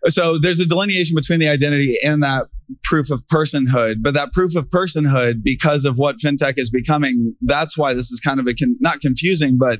So 0.09 0.37
there's 0.37 0.59
a 0.59 0.65
delineation 0.65 1.15
between 1.15 1.39
the 1.39 1.49
identity 1.49 1.97
and 2.05 2.21
that 2.23 2.47
proof 2.83 3.09
of 3.09 3.25
personhood, 3.27 3.97
but 4.01 4.13
that 4.13 4.31
proof 4.33 4.55
of 4.55 4.69
personhood, 4.69 5.43
because 5.43 5.85
of 5.85 5.97
what 5.97 6.17
fintech 6.17 6.57
is 6.57 6.69
becoming, 6.69 7.35
that's 7.41 7.77
why 7.77 7.93
this 7.93 8.11
is 8.11 8.19
kind 8.19 8.39
of 8.39 8.47
a 8.47 8.53
con- 8.53 8.77
not 8.79 8.99
confusing, 8.99 9.57
but 9.57 9.79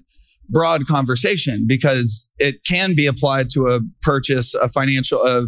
broad 0.53 0.87
conversation 0.87 1.65
because 1.67 2.29
it 2.37 2.63
can 2.65 2.95
be 2.95 3.07
applied 3.07 3.49
to 3.49 3.67
a 3.67 3.81
purchase, 4.01 4.53
a 4.53 4.69
financial, 4.69 5.21
a 5.25 5.47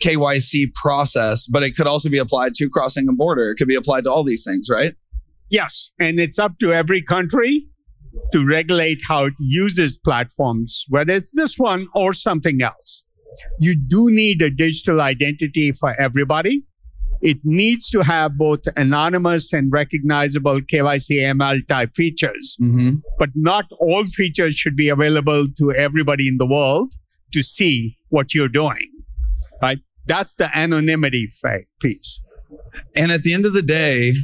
KYC 0.00 0.74
process, 0.74 1.46
but 1.46 1.62
it 1.62 1.74
could 1.74 1.86
also 1.86 2.08
be 2.08 2.18
applied 2.18 2.54
to 2.56 2.68
crossing 2.68 3.08
a 3.08 3.12
border. 3.12 3.50
It 3.50 3.56
could 3.56 3.68
be 3.68 3.74
applied 3.74 4.04
to 4.04 4.12
all 4.12 4.24
these 4.24 4.44
things, 4.44 4.68
right? 4.70 4.94
Yes. 5.50 5.90
And 5.98 6.20
it's 6.20 6.38
up 6.38 6.58
to 6.60 6.72
every 6.72 7.02
country 7.02 7.66
to 8.32 8.46
regulate 8.46 9.00
how 9.08 9.24
it 9.26 9.34
uses 9.38 9.98
platforms, 9.98 10.84
whether 10.88 11.14
it's 11.14 11.32
this 11.34 11.56
one 11.56 11.88
or 11.94 12.12
something 12.12 12.60
else. 12.62 13.04
You 13.58 13.74
do 13.74 14.08
need 14.10 14.42
a 14.42 14.50
digital 14.50 15.00
identity 15.00 15.72
for 15.72 15.98
everybody. 15.98 16.66
It 17.22 17.38
needs 17.44 17.88
to 17.90 18.00
have 18.00 18.36
both 18.36 18.62
anonymous 18.76 19.52
and 19.52 19.72
recognizable 19.72 20.60
KYC 20.60 21.20
AML 21.22 21.66
type 21.68 21.94
features, 21.94 22.56
mm-hmm. 22.60 22.96
but 23.18 23.30
not 23.34 23.66
all 23.78 24.04
features 24.04 24.54
should 24.54 24.74
be 24.74 24.88
available 24.88 25.46
to 25.58 25.72
everybody 25.72 26.26
in 26.26 26.38
the 26.38 26.46
world 26.46 26.92
to 27.32 27.42
see 27.42 27.96
what 28.08 28.34
you're 28.34 28.48
doing. 28.48 28.90
Right? 29.62 29.78
That's 30.06 30.34
the 30.34 30.50
anonymity 30.56 31.28
piece. 31.80 32.20
And 32.96 33.12
at 33.12 33.22
the 33.22 33.32
end 33.32 33.46
of 33.46 33.52
the 33.52 33.62
day, 33.62 34.14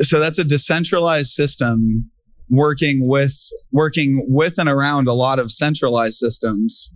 so 0.00 0.18
that's 0.18 0.38
a 0.38 0.44
decentralized 0.44 1.30
system 1.30 2.10
working 2.48 3.06
with 3.06 3.36
working 3.72 4.24
with 4.28 4.58
and 4.58 4.68
around 4.68 5.08
a 5.08 5.12
lot 5.12 5.38
of 5.38 5.50
centralized 5.50 6.16
systems. 6.16 6.92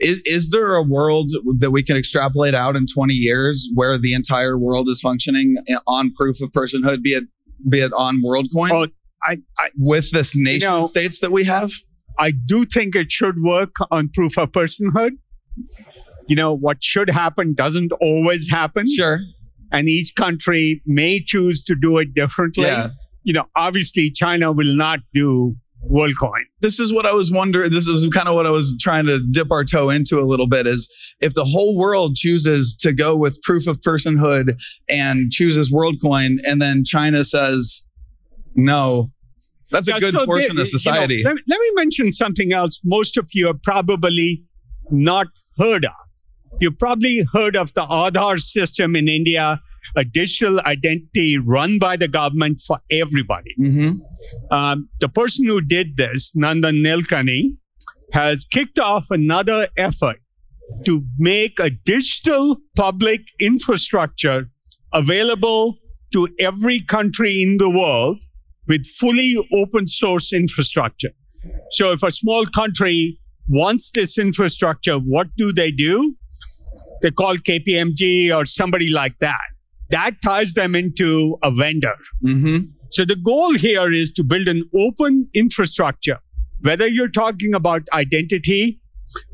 Is, 0.00 0.20
is 0.24 0.50
there 0.50 0.74
a 0.74 0.82
world 0.82 1.30
that 1.58 1.70
we 1.70 1.82
can 1.82 1.96
extrapolate 1.96 2.54
out 2.54 2.74
in 2.74 2.86
20 2.92 3.14
years 3.14 3.70
where 3.74 3.96
the 3.96 4.12
entire 4.12 4.58
world 4.58 4.88
is 4.88 5.00
functioning 5.00 5.56
on 5.86 6.12
proof 6.12 6.40
of 6.42 6.50
personhood, 6.50 7.02
be 7.02 7.10
it 7.10 7.24
be 7.68 7.80
it 7.80 7.92
on 7.92 8.20
WorldCoin? 8.22 8.70
Oh, 8.72 8.88
I, 9.22 9.38
I, 9.58 9.70
with 9.78 10.10
this 10.10 10.34
nation 10.36 10.70
you 10.70 10.80
know, 10.80 10.86
states 10.86 11.20
that 11.20 11.32
we 11.32 11.44
have? 11.44 11.72
I 12.18 12.32
do 12.32 12.64
think 12.64 12.94
it 12.94 13.10
should 13.10 13.36
work 13.40 13.74
on 13.90 14.10
proof 14.12 14.36
of 14.36 14.50
personhood 14.50 15.12
you 16.26 16.36
know, 16.36 16.54
what 16.54 16.82
should 16.82 17.10
happen 17.10 17.54
doesn't 17.54 17.92
always 18.00 18.50
happen. 18.50 18.86
Sure. 18.90 19.20
And 19.72 19.88
each 19.88 20.14
country 20.14 20.82
may 20.86 21.20
choose 21.24 21.62
to 21.64 21.74
do 21.74 21.98
it 21.98 22.14
differently. 22.14 22.64
Yeah. 22.64 22.90
You 23.22 23.34
know, 23.34 23.44
obviously 23.56 24.10
China 24.10 24.52
will 24.52 24.74
not 24.76 25.00
do 25.12 25.54
WorldCoin. 25.90 26.42
This 26.60 26.80
is 26.80 26.92
what 26.92 27.06
I 27.06 27.12
was 27.12 27.30
wondering. 27.30 27.70
This 27.70 27.86
is 27.86 28.08
kind 28.12 28.28
of 28.28 28.34
what 28.34 28.46
I 28.46 28.50
was 28.50 28.76
trying 28.80 29.06
to 29.06 29.20
dip 29.30 29.50
our 29.50 29.64
toe 29.64 29.90
into 29.90 30.18
a 30.18 30.24
little 30.24 30.48
bit 30.48 30.66
is 30.66 30.88
if 31.20 31.34
the 31.34 31.44
whole 31.44 31.76
world 31.76 32.16
chooses 32.16 32.74
to 32.80 32.92
go 32.92 33.16
with 33.16 33.40
proof 33.42 33.66
of 33.66 33.80
personhood 33.80 34.58
and 34.88 35.30
chooses 35.30 35.72
WorldCoin 35.72 36.38
and 36.46 36.60
then 36.60 36.84
China 36.84 37.24
says 37.24 37.86
no, 38.56 39.10
that's 39.70 39.88
a 39.88 39.98
good 39.98 40.14
so 40.14 40.24
portion 40.24 40.56
they, 40.56 40.62
of 40.62 40.68
society. 40.68 41.16
You 41.16 41.24
know, 41.24 41.30
let, 41.30 41.42
let 41.48 41.60
me 41.60 41.70
mention 41.74 42.12
something 42.12 42.52
else 42.52 42.80
most 42.84 43.16
of 43.16 43.28
you 43.32 43.48
have 43.48 43.62
probably 43.62 44.44
not 44.90 45.28
heard 45.58 45.84
of. 45.84 45.92
You've 46.60 46.78
probably 46.78 47.26
heard 47.32 47.56
of 47.56 47.74
the 47.74 47.84
Aadhaar 47.84 48.40
system 48.40 48.94
in 48.94 49.08
India, 49.08 49.60
a 49.96 50.04
digital 50.04 50.60
identity 50.60 51.38
run 51.38 51.78
by 51.78 51.96
the 51.96 52.08
government 52.08 52.60
for 52.66 52.78
everybody. 52.90 53.54
Mm-hmm. 53.60 54.54
Um, 54.54 54.88
the 55.00 55.08
person 55.08 55.46
who 55.46 55.60
did 55.60 55.96
this, 55.96 56.32
Nandan 56.36 56.82
Nilekani, 56.82 57.56
has 58.12 58.44
kicked 58.44 58.78
off 58.78 59.06
another 59.10 59.68
effort 59.76 60.16
to 60.86 61.04
make 61.18 61.58
a 61.58 61.70
digital 61.70 62.56
public 62.76 63.20
infrastructure 63.40 64.50
available 64.92 65.76
to 66.12 66.28
every 66.38 66.80
country 66.80 67.42
in 67.42 67.58
the 67.58 67.68
world 67.68 68.22
with 68.66 68.86
fully 68.86 69.36
open 69.52 69.86
source 69.86 70.32
infrastructure. 70.32 71.10
So 71.72 71.92
if 71.92 72.02
a 72.02 72.10
small 72.10 72.46
country 72.46 73.18
wants 73.48 73.90
this 73.90 74.16
infrastructure, 74.16 74.96
what 74.96 75.28
do 75.36 75.52
they 75.52 75.70
do? 75.70 76.14
they 77.04 77.10
call 77.10 77.36
KPMG 77.36 78.34
or 78.34 78.46
somebody 78.46 78.90
like 78.90 79.18
that. 79.18 79.53
That 79.94 80.22
ties 80.22 80.54
them 80.54 80.74
into 80.74 81.36
a 81.42 81.50
vendor. 81.52 81.94
Mm-hmm. 82.24 82.66
So 82.90 83.04
the 83.04 83.16
goal 83.16 83.54
here 83.54 83.92
is 83.92 84.10
to 84.12 84.24
build 84.24 84.48
an 84.48 84.64
open 84.76 85.24
infrastructure, 85.34 86.18
whether 86.62 86.86
you're 86.86 87.14
talking 87.16 87.54
about 87.54 87.82
identity, 87.92 88.80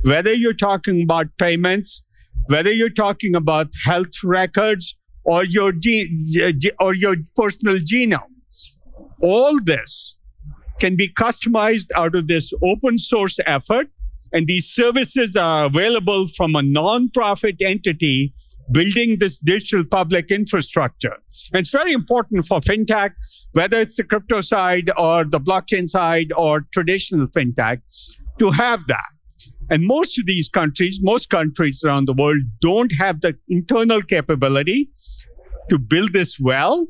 whether 0.03 0.33
you're 0.33 0.61
talking 0.62 1.03
about 1.03 1.29
payments, 1.38 2.03
whether 2.46 2.70
you're 2.70 2.99
talking 3.07 3.35
about 3.35 3.68
health 3.85 4.23
records 4.25 4.96
or 5.25 5.44
your 5.44 5.73
ge- 5.73 6.73
or 6.79 6.94
your 6.94 7.16
personal 7.37 7.79
genome. 7.79 8.35
All 9.23 9.59
this 9.62 10.18
can 10.81 10.96
be 10.96 11.09
customized 11.09 11.88
out 11.94 12.14
of 12.14 12.27
this 12.27 12.53
open 12.62 12.99
source 12.99 13.38
effort 13.46 13.88
And 14.33 14.47
these 14.47 14.66
services 14.66 15.37
are 15.37 15.64
available 15.64 16.27
from 16.29 16.55
a 16.55 16.61
nonprofit 16.61 17.61
entity 17.61 18.33
building 18.73 19.19
this 19.19 19.38
digital 19.38 19.85
public 19.85 20.31
infrastructure. 20.31 21.16
And 21.53 21.61
it's 21.61 21.71
very 21.71 21.93
important 21.93 22.47
for 22.47 22.61
fintech, 22.61 23.12
whether 23.53 23.81
it's 23.81 23.97
the 23.97 24.05
crypto 24.05 24.40
side 24.40 24.90
or 24.97 25.25
the 25.25 25.40
blockchain 25.40 25.88
side 25.88 26.33
or 26.37 26.66
traditional 26.73 27.27
fintech, 27.27 27.81
to 28.38 28.53
have 28.53 28.87
that. 28.87 29.11
And 29.69 29.85
most 29.87 30.19
of 30.19 30.27
these 30.27 30.49
countries, 30.49 31.01
most 31.03 31.31
countries 31.31 31.83
around 31.85 32.07
the 32.07 32.12
world 32.12 32.43
don't 32.61 32.93
have 32.93 33.21
the 33.21 33.37
internal 33.49 34.03
capability 34.03 34.90
to 35.69 35.79
build 35.79 36.12
this 36.12 36.38
well. 36.40 36.87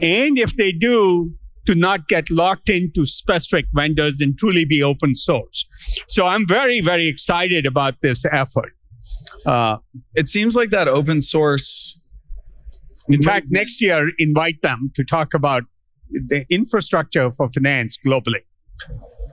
And 0.00 0.36
if 0.38 0.56
they 0.56 0.72
do, 0.72 1.32
to 1.66 1.74
not 1.74 2.08
get 2.08 2.30
locked 2.30 2.68
into 2.68 3.06
specific 3.06 3.66
vendors 3.74 4.20
and 4.20 4.38
truly 4.38 4.64
be 4.64 4.82
open 4.82 5.14
source. 5.14 5.66
So 6.08 6.26
I'm 6.26 6.46
very, 6.46 6.80
very 6.80 7.06
excited 7.06 7.66
about 7.66 8.00
this 8.00 8.24
effort. 8.30 8.72
Uh, 9.44 9.78
it 10.14 10.28
seems 10.28 10.56
like 10.56 10.70
that 10.70 10.88
open 10.88 11.22
source. 11.22 12.00
In 13.08 13.22
fact, 13.22 13.46
next 13.50 13.80
year, 13.80 14.10
invite 14.18 14.62
them 14.62 14.90
to 14.94 15.04
talk 15.04 15.34
about 15.34 15.62
the 16.10 16.44
infrastructure 16.50 17.30
for 17.30 17.48
finance 17.50 17.96
globally. 18.04 18.42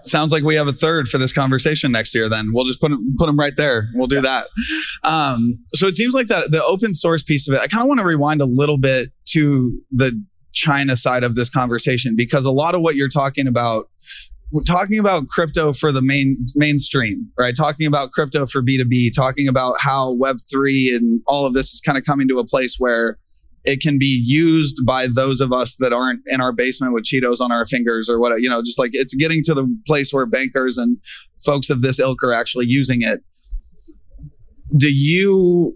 Sounds 0.05 0.31
like 0.31 0.43
we 0.43 0.55
have 0.55 0.67
a 0.67 0.73
third 0.73 1.07
for 1.07 1.17
this 1.17 1.31
conversation 1.31 1.91
next 1.91 2.13
year. 2.13 2.27
Then 2.27 2.49
we'll 2.51 2.65
just 2.65 2.81
put 2.81 2.91
them, 2.91 3.15
put 3.17 3.27
them 3.27 3.39
right 3.39 3.55
there. 3.55 3.87
We'll 3.93 4.07
do 4.07 4.21
that. 4.21 4.47
Um, 5.03 5.59
so 5.75 5.87
it 5.87 5.95
seems 5.95 6.13
like 6.13 6.27
that 6.27 6.51
the 6.51 6.63
open 6.63 6.93
source 6.93 7.23
piece 7.23 7.47
of 7.47 7.53
it. 7.53 7.61
I 7.61 7.67
kind 7.67 7.81
of 7.81 7.87
want 7.87 7.99
to 8.01 8.05
rewind 8.05 8.41
a 8.41 8.45
little 8.45 8.77
bit 8.77 9.11
to 9.27 9.81
the 9.91 10.21
China 10.53 10.95
side 10.95 11.23
of 11.23 11.35
this 11.35 11.49
conversation 11.49 12.15
because 12.15 12.45
a 12.45 12.51
lot 12.51 12.75
of 12.75 12.81
what 12.81 12.95
you're 12.95 13.09
talking 13.09 13.47
about 13.47 13.89
we're 14.51 14.61
talking 14.61 14.99
about 14.99 15.27
crypto 15.29 15.73
for 15.73 15.91
the 15.91 16.01
main 16.01 16.45
mainstream, 16.55 17.27
right? 17.39 17.55
Talking 17.55 17.87
about 17.87 18.11
crypto 18.11 18.45
for 18.45 18.61
B2B, 18.61 19.11
talking 19.15 19.47
about 19.47 19.79
how 19.79 20.15
Web3 20.15 20.95
and 20.95 21.21
all 21.25 21.47
of 21.47 21.53
this 21.53 21.73
is 21.73 21.81
kind 21.81 21.97
of 21.97 22.05
coming 22.05 22.27
to 22.27 22.37
a 22.37 22.45
place 22.45 22.75
where 22.77 23.17
it 23.65 23.81
can 23.81 23.97
be 23.97 24.21
used 24.23 24.85
by 24.85 25.07
those 25.07 25.41
of 25.41 25.51
us 25.51 25.75
that 25.77 25.91
aren't 25.91 26.21
in 26.27 26.39
our 26.39 26.53
basement 26.53 26.93
with 26.93 27.03
Cheetos 27.03 27.41
on 27.41 27.51
our 27.51 27.65
fingers 27.65 28.09
or 28.09 28.19
what, 28.19 28.39
you 28.41 28.49
know, 28.49 28.61
just 28.61 28.77
like 28.77 28.91
it's 28.93 29.15
getting 29.15 29.41
to 29.43 29.55
the 29.55 29.65
place 29.87 30.13
where 30.13 30.27
bankers 30.27 30.77
and 30.77 30.99
folks 31.43 31.71
of 31.71 31.81
this 31.81 31.99
ilk 31.99 32.23
are 32.23 32.33
actually 32.33 32.67
using 32.67 33.01
it. 33.01 33.21
Do 34.77 34.93
you 34.93 35.75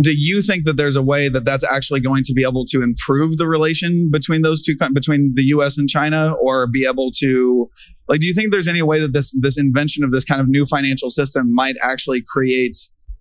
do 0.00 0.12
you 0.12 0.42
think 0.42 0.64
that 0.64 0.76
there's 0.76 0.96
a 0.96 1.02
way 1.02 1.28
that 1.28 1.44
that's 1.44 1.64
actually 1.64 2.00
going 2.00 2.22
to 2.24 2.34
be 2.34 2.42
able 2.42 2.64
to 2.66 2.82
improve 2.82 3.38
the 3.38 3.48
relation 3.48 4.10
between 4.10 4.42
those 4.42 4.62
two 4.62 4.76
between 4.92 5.32
the 5.34 5.44
US 5.44 5.78
and 5.78 5.88
China 5.88 6.34
or 6.34 6.66
be 6.66 6.84
able 6.84 7.10
to 7.18 7.70
like 8.08 8.20
do 8.20 8.26
you 8.26 8.34
think 8.34 8.52
there's 8.52 8.68
any 8.68 8.82
way 8.82 9.00
that 9.00 9.12
this 9.12 9.34
this 9.40 9.58
invention 9.58 10.04
of 10.04 10.10
this 10.10 10.24
kind 10.24 10.40
of 10.40 10.48
new 10.48 10.66
financial 10.66 11.10
system 11.10 11.52
might 11.52 11.76
actually 11.82 12.22
create 12.26 12.76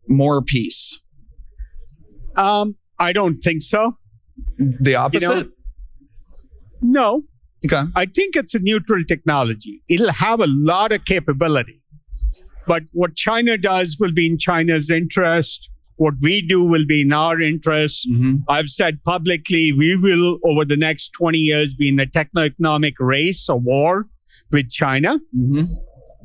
more 0.07 0.41
peace? 0.41 1.01
Um 2.35 2.75
I 2.99 3.13
don't 3.13 3.35
think 3.35 3.61
so. 3.61 3.93
The 4.57 4.95
opposite? 4.95 5.21
You 5.21 5.27
know, 5.27 5.49
no. 6.81 7.23
Okay. 7.65 7.89
I 7.95 8.05
think 8.05 8.35
it's 8.35 8.53
a 8.53 8.59
neutral 8.59 9.03
technology. 9.03 9.79
It'll 9.89 10.11
have 10.11 10.39
a 10.39 10.47
lot 10.47 10.91
of 10.91 11.03
capability. 11.05 11.79
But 12.67 12.83
what 12.91 13.15
China 13.15 13.57
does 13.57 13.97
will 13.99 14.11
be 14.11 14.27
in 14.27 14.37
China's 14.37 14.89
interest 14.89 15.71
what 15.97 16.15
we 16.21 16.41
do 16.41 16.63
will 16.63 16.85
be 16.85 17.01
in 17.01 17.13
our 17.13 17.39
interest. 17.39 18.09
Mm-hmm. 18.09 18.37
I've 18.49 18.69
said 18.69 19.03
publicly 19.03 19.71
we 19.71 19.95
will, 19.95 20.39
over 20.43 20.65
the 20.65 20.77
next 20.77 21.09
20 21.13 21.37
years, 21.37 21.73
be 21.73 21.89
in 21.89 21.99
a 21.99 22.05
techno-economic 22.05 22.95
race 22.99 23.49
or 23.49 23.59
war 23.59 24.07
with 24.51 24.69
China. 24.69 25.19
Mm-hmm. 25.37 25.65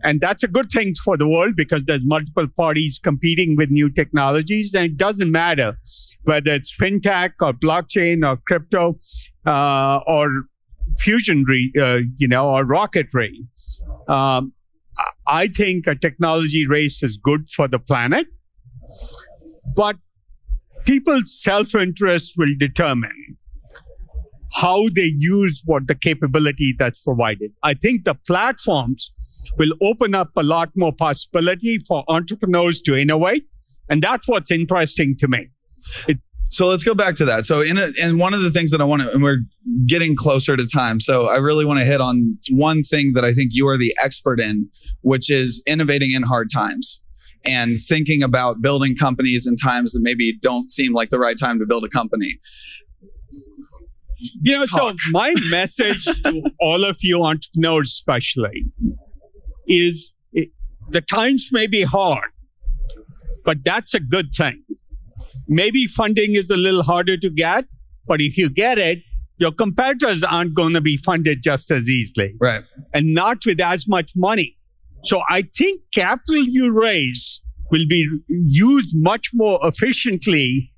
And 0.03 0.21
that's 0.21 0.43
a 0.43 0.49
good 0.49 0.71
thing 0.71 0.95
for 0.95 1.17
the 1.17 1.29
world 1.29 1.57
because 1.57 1.85
there's 1.85 2.07
multiple 2.07 2.47
parties 2.57 2.99
competing 3.03 3.57
with 3.57 3.71
new 3.71 3.91
technologies. 3.91 4.75
And 4.75 4.85
it 4.85 4.97
doesn't 4.97 5.31
matter 5.31 5.79
whether 6.25 6.53
it's 6.53 6.75
fintech 6.75 7.33
or 7.41 7.53
blockchain 7.53 8.27
or 8.27 8.39
crypto 8.47 8.99
uh, 9.47 10.01
or 10.07 10.45
fusion, 10.99 11.45
re- 11.47 11.73
uh, 11.81 11.99
you 12.17 12.29
know, 12.29 12.49
or 12.49 12.65
rocketry. 12.65 13.47
Um, 14.09 14.53
I 15.27 15.47
think 15.47 15.87
a 15.87 15.95
technology 15.95 16.67
race 16.67 17.03
is 17.03 17.17
good 17.17 17.49
for 17.49 17.69
the 17.69 17.79
planet. 17.79 18.27
But 19.75 19.97
people's 20.85 21.41
self 21.41 21.75
interest 21.75 22.35
will 22.37 22.55
determine 22.59 23.37
how 24.55 24.89
they 24.95 25.13
use 25.17 25.63
what 25.65 25.87
the 25.87 25.95
capability 25.95 26.75
that's 26.77 27.01
provided. 27.01 27.53
I 27.63 27.75
think 27.75 28.05
the 28.05 28.15
platforms 28.27 29.13
will 29.57 29.73
open 29.83 30.15
up 30.15 30.31
a 30.37 30.43
lot 30.43 30.71
more 30.77 30.93
possibility 30.93 31.79
for 31.87 32.05
entrepreneurs 32.09 32.81
to 32.83 32.97
innovate. 32.97 33.45
And 33.89 34.03
that's 34.03 34.29
what's 34.29 34.51
interesting 34.51 35.17
to 35.19 35.29
me. 35.29 35.49
It, 36.09 36.19
so 36.49 36.67
let's 36.67 36.83
go 36.83 36.95
back 36.95 37.15
to 37.17 37.25
that. 37.27 37.47
So 37.47 37.61
in 37.61 37.79
a, 37.79 37.91
and 38.03 38.19
one 38.19 38.35
of 38.35 38.43
the 38.43 38.51
things 38.51 38.73
that 38.73 38.81
I 38.81 38.85
want 38.85 39.03
to, 39.03 39.13
and 39.13 39.23
we're 39.23 39.39
getting 39.87 40.17
closer 40.17 40.57
to 40.57 40.67
time. 40.67 40.99
So 41.01 41.29
I 41.29 41.37
really 41.37 41.65
want 41.65 41.79
to 41.79 41.85
hit 41.85 42.01
on 42.01 42.37
one 42.51 42.83
thing 42.83 43.13
that 43.15 43.25
I 43.25 43.33
think 43.33 43.51
you 43.53 43.69
are 43.69 43.77
the 43.77 43.97
expert 44.03 44.41
in, 44.41 44.69
which 45.03 45.31
is 45.31 45.63
innovating 45.67 46.11
in 46.11 46.23
hard 46.23 46.51
times 46.53 47.03
and 47.45 47.79
thinking 47.79 48.23
about 48.23 48.61
building 48.61 48.95
companies 48.95 49.47
in 49.47 49.57
times 49.57 49.93
that 49.93 50.01
maybe 50.03 50.37
don't 50.41 50.71
seem 50.71 50.93
like 50.93 51.11
the 51.11 51.19
right 51.19 51.39
time 51.39 51.59
to 51.59 51.67
build 51.67 51.85
a 51.85 51.89
company. 51.89 52.39
You 54.43 54.59
know, 54.59 54.67
Talk. 54.67 55.01
so 55.01 55.11
my 55.13 55.35
message 55.51 56.05
to 56.05 56.51
all 56.61 56.85
of 56.85 56.99
you 57.01 57.23
entrepreneurs, 57.23 57.91
especially, 57.91 58.65
is 59.67 60.13
it, 60.33 60.51
the 60.91 61.01
times 61.01 61.49
may 61.53 61.67
be 61.67 61.83
hard, 61.83 62.31
but 63.45 63.65
that's 63.65 63.95
a 63.95 64.01
good 64.01 64.35
thing. 64.35 64.63
Maybe 65.49 65.87
funding 65.87 66.35
is 66.35 66.51
a 66.51 66.57
little 66.57 66.83
harder 66.83 67.17
to 67.17 67.31
get, 67.31 67.65
but 68.07 68.21
if 68.21 68.37
you 68.37 68.51
get 68.51 68.79
it, 68.79 69.01
your 69.39 69.53
competitors 69.53 70.23
aren't 70.23 70.53
going 70.53 70.75
to 70.75 70.83
be 70.83 70.99
funded 70.99 71.43
just 71.43 71.71
as 71.71 71.89
easily. 71.89 72.35
Right. 72.39 72.63
And 72.93 73.15
not 73.15 73.39
with 73.47 73.59
as 73.59 73.89
much 73.89 74.13
money. 74.15 74.59
So 75.05 75.23
I 75.29 75.43
think 75.57 75.83
capital 75.95 76.45
you 76.45 76.73
raise 76.73 77.43
will 77.71 77.87
be 77.89 78.09
used 78.29 78.97
much 78.97 79.31
more 79.33 79.59
efficiently 79.63 80.73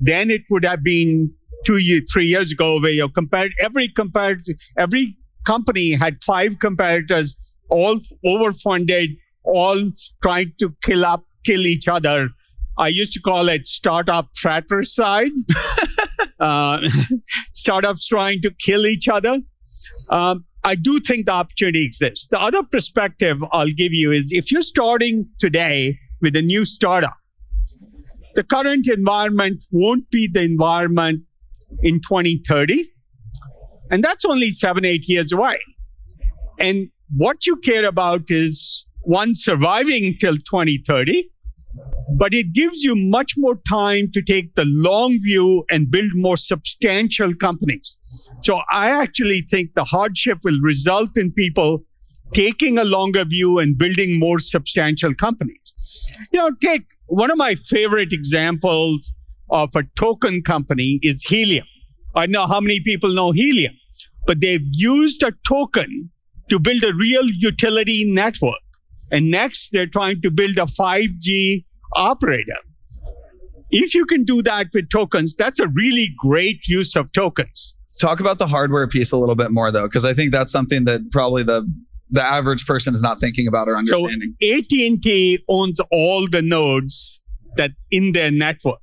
than 0.00 0.30
it 0.30 0.42
would 0.50 0.64
have 0.64 0.82
been 0.82 1.32
two 1.64 1.78
years, 1.78 2.02
three 2.12 2.26
years 2.26 2.52
ago, 2.52 2.80
where 2.80 2.90
you 2.90 3.08
compared 3.08 3.52
every 3.60 3.88
compared 3.88 4.42
every 4.76 5.16
company 5.46 5.92
had 5.92 6.22
five 6.24 6.58
competitors, 6.58 7.36
all 7.68 7.98
overfunded, 8.24 9.16
all 9.44 9.90
trying 10.22 10.52
to 10.58 10.74
kill 10.82 11.04
up, 11.04 11.24
kill 11.44 11.66
each 11.66 11.88
other. 11.88 12.30
I 12.78 12.88
used 12.88 13.12
to 13.14 13.20
call 13.20 13.48
it 13.48 13.66
startup 13.66 14.30
fratricide. 14.34 15.32
uh, 16.40 16.80
startups 17.52 18.06
trying 18.08 18.40
to 18.42 18.50
kill 18.50 18.86
each 18.86 19.08
other. 19.08 19.40
Um, 20.10 20.44
I 20.64 20.74
do 20.76 21.00
think 21.00 21.26
the 21.26 21.32
opportunity 21.32 21.84
exists. 21.84 22.28
The 22.30 22.40
other 22.40 22.62
perspective 22.62 23.42
I'll 23.52 23.66
give 23.66 23.92
you 23.92 24.12
is 24.12 24.30
if 24.30 24.52
you're 24.52 24.62
starting 24.62 25.28
today 25.38 25.98
with 26.20 26.36
a 26.36 26.42
new 26.42 26.64
startup, 26.64 27.16
the 28.34 28.44
current 28.44 28.86
environment 28.86 29.64
won't 29.72 30.10
be 30.10 30.28
the 30.32 30.42
environment 30.42 31.22
in 31.82 31.96
2030. 31.96 32.84
And 33.90 34.02
that's 34.02 34.24
only 34.24 34.50
seven, 34.50 34.84
eight 34.84 35.08
years 35.08 35.32
away. 35.32 35.58
And 36.58 36.88
what 37.14 37.44
you 37.44 37.56
care 37.56 37.84
about 37.84 38.30
is 38.30 38.86
one, 39.02 39.34
surviving 39.34 40.16
till 40.18 40.36
2030, 40.36 41.28
but 42.16 42.34
it 42.34 42.52
gives 42.52 42.82
you 42.82 42.94
much 42.94 43.34
more 43.36 43.56
time 43.68 44.10
to 44.12 44.22
take 44.22 44.54
the 44.54 44.64
long 44.66 45.18
view 45.22 45.64
and 45.70 45.90
build 45.90 46.10
more 46.14 46.36
substantial 46.36 47.34
companies. 47.34 47.98
So 48.42 48.60
I 48.70 48.90
actually 48.90 49.40
think 49.40 49.74
the 49.74 49.84
hardship 49.84 50.38
will 50.44 50.60
result 50.60 51.16
in 51.16 51.32
people 51.32 51.84
taking 52.34 52.78
a 52.78 52.84
longer 52.84 53.24
view 53.24 53.58
and 53.58 53.76
building 53.76 54.18
more 54.18 54.38
substantial 54.38 55.14
companies. 55.14 55.74
You 56.32 56.40
know, 56.40 56.50
take 56.60 56.84
one 57.06 57.30
of 57.30 57.36
my 57.36 57.54
favorite 57.54 58.12
examples 58.12 59.12
of 59.50 59.70
a 59.76 59.84
token 59.96 60.42
company 60.42 60.98
is 61.02 61.22
Helium. 61.22 61.66
I 62.14 62.26
know 62.26 62.46
how 62.46 62.60
many 62.60 62.80
people 62.80 63.14
know 63.14 63.32
Helium, 63.32 63.74
but 64.26 64.40
they've 64.40 64.66
used 64.70 65.22
a 65.22 65.32
token 65.46 66.10
to 66.48 66.58
build 66.58 66.84
a 66.84 66.94
real 66.94 67.26
utility 67.26 68.04
network. 68.06 68.60
And 69.12 69.30
next, 69.30 69.70
they're 69.72 69.86
trying 69.86 70.22
to 70.22 70.30
build 70.30 70.56
a 70.56 70.62
5G 70.62 71.64
operator. 71.94 72.56
If 73.70 73.94
you 73.94 74.06
can 74.06 74.24
do 74.24 74.42
that 74.42 74.68
with 74.74 74.88
tokens, 74.88 75.34
that's 75.34 75.60
a 75.60 75.68
really 75.68 76.08
great 76.18 76.66
use 76.66 76.96
of 76.96 77.12
tokens. 77.12 77.74
Talk 78.00 78.20
about 78.20 78.38
the 78.38 78.46
hardware 78.46 78.88
piece 78.88 79.12
a 79.12 79.16
little 79.18 79.34
bit 79.34 79.50
more, 79.50 79.70
though, 79.70 79.84
because 79.84 80.04
I 80.04 80.14
think 80.14 80.32
that's 80.32 80.50
something 80.50 80.86
that 80.86 81.10
probably 81.12 81.42
the 81.42 81.70
the 82.10 82.22
average 82.22 82.66
person 82.66 82.94
is 82.94 83.00
not 83.00 83.18
thinking 83.18 83.46
about 83.46 83.68
or 83.68 83.76
understanding. 83.76 84.34
So 84.42 84.58
AT&T 84.58 85.44
owns 85.48 85.80
all 85.90 86.28
the 86.28 86.42
nodes 86.42 87.22
that 87.56 87.70
in 87.90 88.12
their 88.12 88.30
network. 88.30 88.80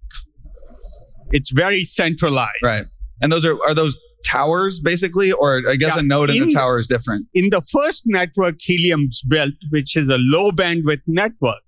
It's 1.31 1.51
very 1.51 1.83
centralized. 1.83 2.63
Right. 2.63 2.85
And 3.21 3.31
those 3.31 3.45
are 3.45 3.55
are 3.67 3.75
those 3.75 3.95
towers, 4.33 4.79
basically, 4.91 5.31
or 5.31 5.49
I 5.67 5.75
guess 5.75 5.93
Yeah, 5.95 5.99
a 5.99 6.03
node 6.03 6.29
in, 6.29 6.35
in- 6.43 6.47
the 6.49 6.53
tower 6.53 6.77
is 6.77 6.87
different. 6.87 7.27
In 7.33 7.49
the 7.49 7.61
first 7.61 8.03
network 8.05 8.55
Helium's 8.59 9.21
built, 9.33 9.53
which 9.71 9.95
is 9.95 10.07
a 10.09 10.17
low 10.17 10.51
bandwidth 10.51 11.01
network, 11.07 11.61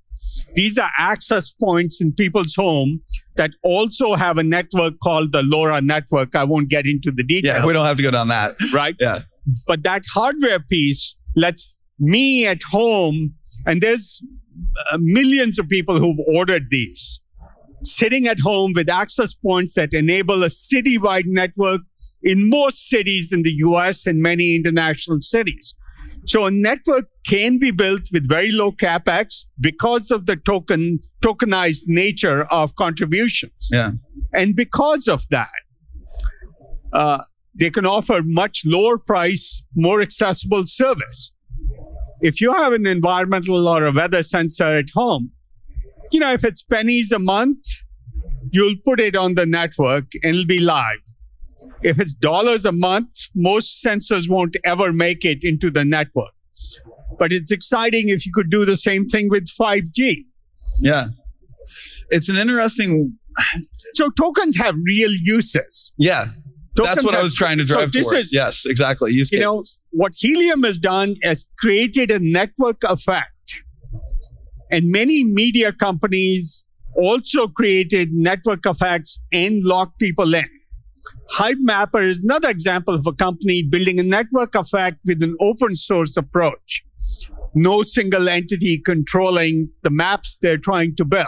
these 0.56 0.78
are 0.78 0.91
access 0.97 1.54
points 1.60 2.02
in 2.02 2.13
people's 2.13 2.56
home 2.56 3.02
that 3.38 3.52
also 3.63 4.15
have 4.15 4.38
a 4.38 4.43
network 4.43 4.93
called 5.04 5.32
the 5.32 5.41
LoRa 5.41 5.82
network. 5.82 6.36
I 6.36 6.43
won't 6.43 6.69
get 6.69 6.86
into 6.86 7.12
the 7.12 7.24
Yeah, 7.28 7.41
details, 7.41 7.65
we 7.65 7.74
don't 7.74 7.86
have 7.86 7.97
to 7.97 8.04
go 8.04 8.12
down 8.12 8.28
that. 8.28 8.56
right? 8.74 8.95
Yeah. 9.00 9.19
But 9.67 9.84
that 9.84 10.04
hardware 10.13 10.60
piece 10.60 11.17
lets 11.36 11.80
me 12.00 12.45
at 12.45 12.62
home, 12.71 13.34
and 13.65 13.82
there's 13.82 14.21
uh, 14.91 14.97
millions 15.02 15.58
of 15.58 15.67
people 15.69 16.00
who've 16.00 16.19
ordered 16.28 16.65
these, 16.69 17.21
sitting 17.84 18.28
at 18.28 18.39
home 18.39 18.74
with 18.76 18.89
access 18.89 19.34
points 19.34 19.74
that 19.74 19.93
enable 19.93 20.43
a 20.43 20.47
citywide 20.47 21.24
network 21.26 21.82
in 22.23 22.49
most 22.49 22.88
cities 22.88 23.31
in 23.31 23.43
the 23.43 23.53
US 23.57 24.05
and 24.05 24.21
many 24.21 24.55
international 24.55 25.21
cities. 25.21 25.75
So 26.25 26.45
a 26.45 26.51
network 26.51 27.05
can 27.27 27.57
be 27.57 27.71
built 27.71 28.03
with 28.13 28.29
very 28.29 28.51
low 28.51 28.71
capex 28.71 29.45
because 29.60 30.12
of 30.12 30.27
the 30.27 30.36
token 30.36 30.99
tokenized 31.23 31.84
nature 31.88 32.43
of 32.51 32.75
contributions. 32.75 33.69
Yeah. 33.71 33.91
And 34.34 34.55
because 34.55 35.07
of 35.07 35.25
that, 35.29 35.49
uh, 36.93 37.23
they 37.60 37.69
can 37.69 37.86
offer 37.86 38.21
much 38.23 38.62
lower 38.65 38.97
price, 38.97 39.63
more 39.75 40.01
accessible 40.01 40.65
service. 40.67 41.34
If 42.21 42.39
you 42.39 42.53
have 42.53 42.73
an 42.73 42.86
environmental 42.86 43.67
or 43.67 43.86
a 43.86 43.91
weather 43.91 44.23
sensor 44.23 44.77
at 44.77 44.89
home, 44.93 45.31
you 46.12 46.19
know, 46.19 46.34
if 46.34 46.43
it's 46.43 46.62
pennies 46.62 47.12
a 47.12 47.19
month, 47.19 47.65
you'll 48.51 48.75
put 48.86 48.99
it 48.99 49.15
on 49.15 49.36
the 49.36 49.45
network 49.45 50.05
and 50.23 50.36
it'll 50.36 50.45
be 50.45 50.60
live. 50.60 51.01
If 51.84 52.00
it's 52.00 52.13
dollars 52.13 52.65
a 52.65 52.71
month, 52.71 53.10
most 53.36 53.84
sensors 53.84 54.30
won't 54.30 54.56
ever 54.63 54.93
make 54.93 55.26
it 55.26 55.43
into 55.43 55.71
the 55.71 55.84
network. 55.84 56.32
But 57.17 57.32
it's 57.32 57.52
exciting 57.52 58.10
if 58.10 58.26
you 58.26 58.32
could 58.34 58.50
do 58.50 58.65
the 58.65 58.78
same 58.78 59.08
thing 59.08 59.30
with 59.30 59.47
5G. 59.60 60.26
Yeah. 60.80 61.08
It's 62.10 62.30
an 62.30 62.38
interesting. 62.38 63.17
So 63.93 64.10
tokens 64.12 64.58
have 64.58 64.76
real 64.86 65.12
uses. 65.12 65.93
Yeah. 65.97 66.30
That's 66.76 66.88
Tokens 66.89 67.06
what 67.06 67.15
I 67.15 67.21
was 67.24 67.34
trying 67.36 67.58
to 67.58 67.65
drive 67.65 67.91
this 67.91 68.08
towards. 68.08 68.28
is- 68.28 68.34
yes, 68.34 68.65
exactly. 68.65 69.12
Use 69.12 69.30
you 69.32 69.39
cases. 69.39 69.45
know 69.45 69.63
what 69.91 70.13
helium 70.17 70.63
has 70.63 70.78
done 70.78 71.15
is 71.21 71.45
created 71.60 72.12
a 72.12 72.19
network 72.19 72.84
effect 72.84 73.63
and 74.71 74.89
many 74.89 75.24
media 75.26 75.74
companies 75.74 76.65
also 76.95 77.47
created 77.47 78.13
network 78.13 78.65
effects 78.65 79.19
and 79.34 79.63
lock 79.63 80.00
people 80.00 80.34
in 80.34 80.45
Hivemapper 81.38 82.04
is 82.08 82.24
another 82.24 82.50
example 82.50 82.94
of 82.94 83.08
a 83.08 83.14
company 83.14 83.64
building 83.64 84.00
a 84.00 84.04
network 84.04 84.56
effect 84.56 84.98
with 85.06 85.24
an 85.24 85.36
open 85.42 85.76
source 85.76 86.18
approach 86.18 86.84
no 87.54 87.84
single 87.84 88.30
entity 88.30 88.78
controlling 88.78 89.70
the 89.84 89.90
maps 89.90 90.38
they're 90.42 90.58
trying 90.58 90.96
to 90.96 91.04
build 91.04 91.28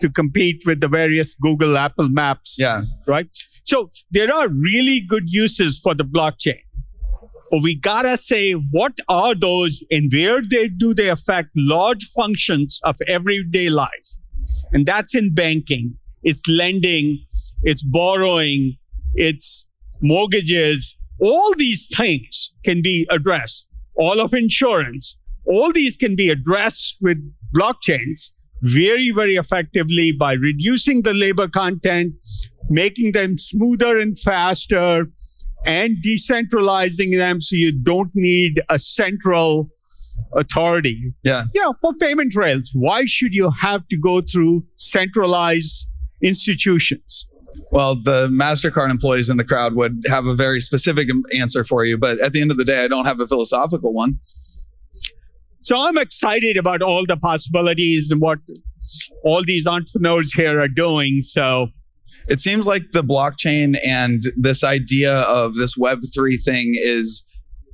to 0.00 0.08
compete 0.08 0.62
with 0.66 0.80
the 0.80 0.88
various 0.88 1.34
google 1.34 1.76
apple 1.76 2.08
maps 2.08 2.56
yeah. 2.58 2.82
right? 3.06 3.26
So 3.64 3.90
there 4.10 4.32
are 4.32 4.48
really 4.48 5.00
good 5.00 5.30
uses 5.30 5.80
for 5.80 5.94
the 5.94 6.04
blockchain. 6.04 6.60
But 7.50 7.62
we 7.62 7.74
gotta 7.74 8.16
say, 8.18 8.52
what 8.52 8.98
are 9.08 9.34
those 9.34 9.82
and 9.90 10.12
where 10.12 10.42
they 10.42 10.68
do 10.68 10.92
they 10.92 11.08
affect 11.08 11.50
large 11.56 12.04
functions 12.10 12.80
of 12.84 12.96
everyday 13.06 13.70
life? 13.70 14.18
And 14.72 14.84
that's 14.84 15.14
in 15.14 15.34
banking, 15.34 15.96
it's 16.22 16.46
lending, 16.48 17.24
it's 17.64 17.82
borrowing, 17.82 18.76
it's 19.14 19.68
mortgages. 20.00 20.96
All 21.20 21.54
these 21.56 21.88
things 21.94 22.52
can 22.64 22.82
be 22.82 23.06
addressed. 23.10 23.66
All 23.96 24.20
of 24.20 24.34
insurance, 24.34 25.16
all 25.46 25.72
these 25.72 25.96
can 25.96 26.16
be 26.16 26.30
addressed 26.30 26.96
with 27.00 27.18
blockchains 27.54 28.30
very, 28.62 29.10
very 29.10 29.36
effectively 29.36 30.10
by 30.12 30.32
reducing 30.32 31.02
the 31.02 31.12
labor 31.12 31.48
content, 31.48 32.14
making 32.68 33.12
them 33.12 33.36
smoother 33.38 33.98
and 33.98 34.18
faster, 34.18 35.06
and 35.66 35.96
decentralizing 36.04 37.16
them 37.16 37.40
so 37.40 37.56
you 37.56 37.72
don't 37.72 38.10
need 38.14 38.60
a 38.70 38.78
central 38.78 39.70
authority. 40.34 41.14
Yeah. 41.22 41.44
You 41.54 41.62
know, 41.62 41.74
for 41.80 41.94
payment 41.94 42.34
rails, 42.34 42.70
why 42.74 43.04
should 43.04 43.34
you 43.34 43.50
have 43.50 43.86
to 43.88 43.96
go 43.96 44.20
through 44.20 44.64
centralized 44.76 45.86
institutions? 46.22 47.28
Well, 47.70 47.96
the 47.96 48.28
MasterCard 48.28 48.90
employees 48.90 49.28
in 49.28 49.36
the 49.36 49.44
crowd 49.44 49.74
would 49.74 50.04
have 50.06 50.26
a 50.26 50.34
very 50.34 50.60
specific 50.60 51.08
answer 51.36 51.64
for 51.64 51.84
you, 51.84 51.98
but 51.98 52.20
at 52.20 52.32
the 52.32 52.40
end 52.40 52.50
of 52.50 52.56
the 52.56 52.64
day, 52.64 52.84
I 52.84 52.88
don't 52.88 53.04
have 53.04 53.20
a 53.20 53.26
philosophical 53.26 53.92
one. 53.92 54.18
So 55.60 55.80
I'm 55.80 55.96
excited 55.96 56.56
about 56.56 56.82
all 56.82 57.06
the 57.06 57.16
possibilities 57.16 58.10
and 58.10 58.20
what 58.20 58.38
all 59.24 59.42
these 59.44 59.66
entrepreneurs 59.66 60.32
here 60.34 60.60
are 60.60 60.68
doing. 60.68 61.22
So 61.22 61.68
It 62.28 62.40
seems 62.40 62.66
like 62.66 62.92
the 62.92 63.02
blockchain 63.02 63.76
and 63.86 64.22
this 64.36 64.64
idea 64.64 65.14
of 65.20 65.54
this 65.54 65.76
Web3 65.76 66.42
thing 66.42 66.74
is 66.76 67.22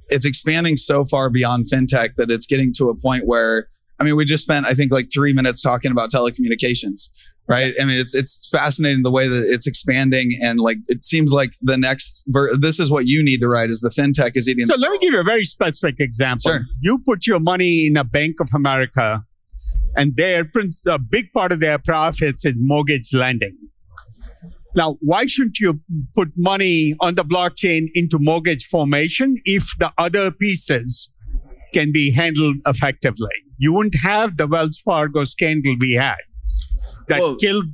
it's 0.08 0.24
expanding 0.24 0.76
so 0.76 1.04
far 1.04 1.30
beyond 1.30 1.66
fintech 1.72 2.14
that 2.16 2.30
it's 2.30 2.46
getting 2.46 2.72
to 2.76 2.88
a 2.88 2.96
point 2.96 3.26
where 3.26 3.68
I 4.00 4.02
mean, 4.02 4.16
we 4.16 4.24
just 4.24 4.42
spent 4.42 4.66
I 4.66 4.74
think 4.74 4.90
like 4.92 5.08
3 5.12 5.32
minutes 5.34 5.60
talking 5.60 5.92
about 5.92 6.10
telecommunications, 6.10 7.10
right? 7.50 7.74
I 7.80 7.84
mean, 7.84 7.98
it's 7.98 8.14
it's 8.14 8.48
fascinating 8.48 9.02
the 9.02 9.10
way 9.10 9.26
that 9.26 9.44
it's 9.44 9.66
expanding 9.66 10.30
and 10.40 10.60
like 10.60 10.78
it 10.86 11.04
seems 11.04 11.32
like 11.32 11.50
the 11.60 11.76
next 11.76 12.22
ver- 12.28 12.56
this 12.56 12.78
is 12.78 12.90
what 12.90 13.08
you 13.08 13.24
need 13.24 13.40
to 13.40 13.48
write 13.48 13.70
is 13.70 13.80
the 13.80 13.88
fintech 13.88 14.36
is 14.36 14.48
eating 14.48 14.66
So 14.66 14.76
let 14.76 14.92
me 14.92 14.98
give 14.98 15.12
you 15.12 15.20
a 15.20 15.24
very 15.24 15.44
specific 15.44 15.96
example. 15.98 16.52
Sure. 16.52 16.60
You 16.80 17.00
put 17.04 17.26
your 17.26 17.40
money 17.40 17.88
in 17.88 17.96
a 17.96 18.04
Bank 18.04 18.36
of 18.40 18.50
America, 18.54 19.24
and 19.96 20.16
their 20.16 20.48
a 20.86 20.98
big 21.00 21.32
part 21.32 21.50
of 21.50 21.58
their 21.58 21.78
profits 21.78 22.44
is 22.44 22.54
mortgage 22.56 23.12
lending. 23.12 23.56
Now, 24.76 24.98
why 25.00 25.26
shouldn't 25.26 25.58
you 25.58 25.80
put 26.14 26.28
money 26.36 26.94
on 27.00 27.16
the 27.16 27.24
blockchain 27.24 27.88
into 27.94 28.20
mortgage 28.20 28.64
formation 28.66 29.34
if 29.44 29.64
the 29.80 29.90
other 29.98 30.30
pieces 30.30 31.10
can 31.74 31.90
be 31.90 32.12
handled 32.12 32.58
effectively? 32.64 33.34
You 33.58 33.72
wouldn't 33.74 33.96
have 33.96 34.36
the 34.36 34.46
Wells 34.46 34.78
Fargo 34.78 35.24
scandal 35.24 35.74
we 35.80 35.94
had 35.94 36.18
that 37.10 37.38
killed, 37.40 37.66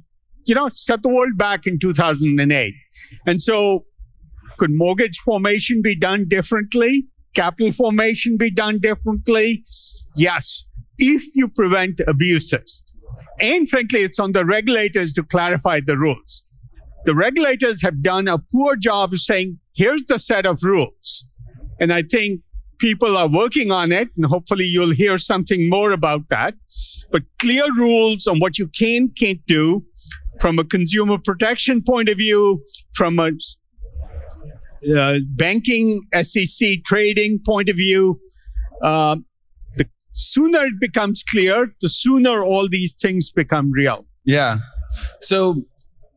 you 0.44 0.54
know, 0.54 0.68
set 0.70 1.02
the 1.02 1.08
world 1.08 1.38
back 1.38 1.66
in 1.66 1.78
2008. 1.78 2.74
And 3.26 3.40
so 3.40 3.84
could 4.58 4.70
mortgage 4.72 5.18
formation 5.18 5.82
be 5.82 5.94
done 5.94 6.26
differently? 6.28 7.06
Capital 7.34 7.70
formation 7.72 8.36
be 8.36 8.50
done 8.50 8.78
differently? 8.80 9.64
Yes, 10.16 10.66
if 10.98 11.22
you 11.34 11.48
prevent 11.48 12.00
abuses. 12.06 12.82
And 13.40 13.68
frankly, 13.68 14.00
it's 14.00 14.18
on 14.18 14.32
the 14.32 14.46
regulators 14.46 15.12
to 15.12 15.22
clarify 15.22 15.80
the 15.84 15.98
rules. 15.98 16.44
The 17.04 17.14
regulators 17.14 17.82
have 17.82 18.02
done 18.02 18.26
a 18.26 18.38
poor 18.38 18.76
job 18.76 19.12
of 19.12 19.20
saying, 19.20 19.58
here's 19.74 20.02
the 20.04 20.18
set 20.18 20.46
of 20.46 20.62
rules. 20.62 21.26
And 21.78 21.92
I 21.92 22.02
think 22.02 22.40
people 22.78 23.16
are 23.16 23.28
working 23.28 23.70
on 23.70 23.92
it, 23.92 24.08
and 24.16 24.26
hopefully 24.26 24.64
you'll 24.64 24.92
hear 24.94 25.18
something 25.18 25.68
more 25.68 25.92
about 25.92 26.28
that. 26.30 26.54
But 27.10 27.22
clear 27.38 27.64
rules 27.76 28.26
on 28.26 28.40
what 28.40 28.58
you 28.58 28.68
can, 28.68 29.10
can't 29.10 29.44
do 29.46 29.84
from 30.40 30.58
a 30.58 30.64
consumer 30.64 31.18
protection 31.18 31.82
point 31.82 32.08
of 32.08 32.18
view, 32.18 32.62
from 32.94 33.18
a 33.18 33.30
uh, 34.96 35.18
banking, 35.30 36.02
SEC 36.22 36.84
trading 36.84 37.40
point 37.44 37.68
of 37.68 37.76
view. 37.76 38.20
Uh, 38.82 39.16
the 39.76 39.88
sooner 40.12 40.60
it 40.60 40.80
becomes 40.80 41.22
clear, 41.22 41.74
the 41.80 41.88
sooner 41.88 42.44
all 42.44 42.68
these 42.68 42.94
things 42.94 43.30
become 43.30 43.70
real. 43.72 44.06
Yeah. 44.24 44.58
So 45.20 45.62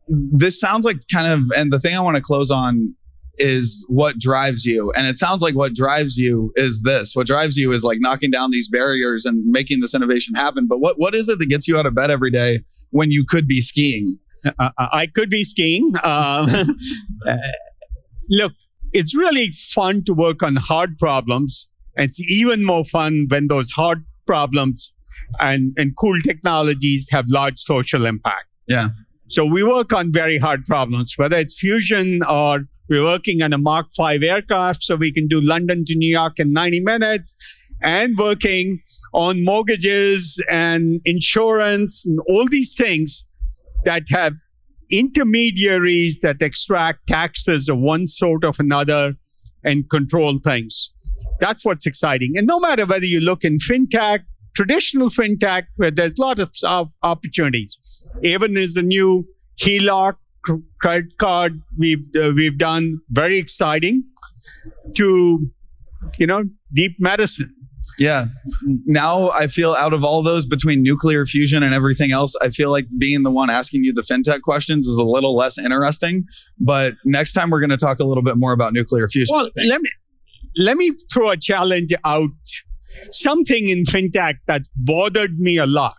this 0.08 0.60
sounds 0.60 0.84
like 0.84 0.98
kind 1.12 1.32
of, 1.32 1.40
and 1.56 1.72
the 1.72 1.78
thing 1.78 1.96
I 1.96 2.00
want 2.00 2.16
to 2.16 2.22
close 2.22 2.50
on 2.50 2.94
is 3.40 3.84
what 3.88 4.18
drives 4.18 4.64
you. 4.64 4.92
And 4.96 5.06
it 5.06 5.18
sounds 5.18 5.42
like 5.42 5.54
what 5.54 5.74
drives 5.74 6.16
you 6.16 6.52
is 6.56 6.82
this. 6.82 7.16
What 7.16 7.26
drives 7.26 7.56
you 7.56 7.72
is 7.72 7.82
like 7.82 7.98
knocking 8.00 8.30
down 8.30 8.50
these 8.50 8.68
barriers 8.68 9.24
and 9.24 9.44
making 9.46 9.80
this 9.80 9.94
innovation 9.94 10.34
happen. 10.34 10.66
But 10.68 10.78
what, 10.78 10.98
what 10.98 11.14
is 11.14 11.28
it 11.28 11.38
that 11.38 11.46
gets 11.46 11.66
you 11.66 11.78
out 11.78 11.86
of 11.86 11.94
bed 11.94 12.10
every 12.10 12.30
day 12.30 12.60
when 12.90 13.10
you 13.10 13.24
could 13.24 13.48
be 13.48 13.60
skiing? 13.60 14.18
Uh, 14.44 14.70
I 14.78 15.06
could 15.06 15.30
be 15.30 15.44
skiing. 15.44 15.92
Um, 16.04 16.50
uh, 17.28 17.36
look, 18.30 18.52
it's 18.92 19.14
really 19.16 19.50
fun 19.50 20.04
to 20.04 20.14
work 20.14 20.42
on 20.42 20.56
hard 20.56 20.98
problems. 20.98 21.70
And 21.96 22.06
it's 22.06 22.20
even 22.20 22.64
more 22.64 22.84
fun 22.84 23.26
when 23.28 23.48
those 23.48 23.70
hard 23.70 24.04
problems 24.26 24.92
and, 25.38 25.72
and 25.76 25.96
cool 25.96 26.20
technologies 26.22 27.08
have 27.10 27.26
large 27.28 27.58
social 27.58 28.06
impact. 28.06 28.46
Yeah. 28.66 28.90
So 29.30 29.44
we 29.44 29.62
work 29.62 29.92
on 29.92 30.12
very 30.12 30.38
hard 30.38 30.64
problems, 30.64 31.14
whether 31.16 31.38
it's 31.38 31.56
fusion 31.56 32.20
or 32.24 32.64
we're 32.88 33.04
working 33.04 33.42
on 33.42 33.52
a 33.52 33.58
Mach 33.58 33.86
5 33.96 34.24
aircraft 34.24 34.82
so 34.82 34.96
we 34.96 35.12
can 35.12 35.28
do 35.28 35.40
London 35.40 35.84
to 35.84 35.94
New 35.94 36.10
York 36.10 36.40
in 36.40 36.52
90 36.52 36.80
minutes 36.80 37.32
and 37.80 38.18
working 38.18 38.80
on 39.14 39.44
mortgages 39.44 40.42
and 40.50 41.00
insurance 41.04 42.04
and 42.04 42.18
all 42.28 42.48
these 42.48 42.74
things 42.74 43.24
that 43.84 44.02
have 44.10 44.34
intermediaries 44.90 46.18
that 46.22 46.42
extract 46.42 47.06
taxes 47.06 47.68
of 47.68 47.78
one 47.78 48.08
sort 48.08 48.44
of 48.44 48.58
another 48.58 49.14
and 49.62 49.88
control 49.88 50.38
things. 50.38 50.90
That's 51.38 51.64
what's 51.64 51.86
exciting. 51.86 52.36
And 52.36 52.48
no 52.48 52.58
matter 52.58 52.84
whether 52.84 53.06
you 53.06 53.20
look 53.20 53.44
in 53.44 53.58
fintech, 53.58 54.24
traditional 54.54 55.10
fintech, 55.10 55.64
where 55.76 55.90
there's 55.90 56.18
a 56.18 56.22
lot 56.22 56.38
of 56.38 56.92
opportunities. 57.02 57.78
Even 58.22 58.56
is 58.56 58.74
the 58.74 58.82
new 58.82 59.26
HELOC 59.60 60.16
credit 60.80 61.18
card 61.18 61.60
we've 61.78 62.08
uh, 62.16 62.30
we've 62.34 62.56
done 62.56 62.98
very 63.10 63.38
exciting 63.38 64.02
to 64.94 65.46
you 66.18 66.26
know 66.26 66.44
deep 66.74 66.96
medicine 66.98 67.54
yeah. 68.00 68.28
Now 68.86 69.30
I 69.30 69.46
feel 69.46 69.74
out 69.74 69.92
of 69.92 70.02
all 70.02 70.22
those 70.22 70.46
between 70.46 70.82
nuclear 70.82 71.26
fusion 71.26 71.62
and 71.62 71.74
everything 71.74 72.12
else, 72.12 72.34
I 72.40 72.48
feel 72.48 72.70
like 72.70 72.86
being 72.98 73.24
the 73.24 73.30
one 73.30 73.50
asking 73.50 73.84
you 73.84 73.92
the 73.92 74.00
fintech 74.00 74.40
questions 74.40 74.86
is 74.86 74.96
a 74.96 75.04
little 75.04 75.36
less 75.36 75.58
interesting. 75.58 76.24
But 76.58 76.94
next 77.04 77.34
time 77.34 77.50
we're 77.50 77.60
going 77.60 77.70
to 77.70 77.76
talk 77.76 78.00
a 78.00 78.04
little 78.04 78.22
bit 78.22 78.36
more 78.38 78.52
about 78.52 78.72
nuclear 78.72 79.06
fusion. 79.06 79.36
Well, 79.36 79.50
let 79.66 79.82
me 79.82 79.90
let 80.56 80.78
me 80.78 80.92
throw 81.12 81.28
a 81.28 81.36
challenge 81.36 81.92
out. 82.04 82.30
Something 83.10 83.68
in 83.68 83.84
fintech 83.84 84.38
that 84.46 84.62
bothered 84.76 85.38
me 85.38 85.56
a 85.58 85.66
lot. 85.66 85.94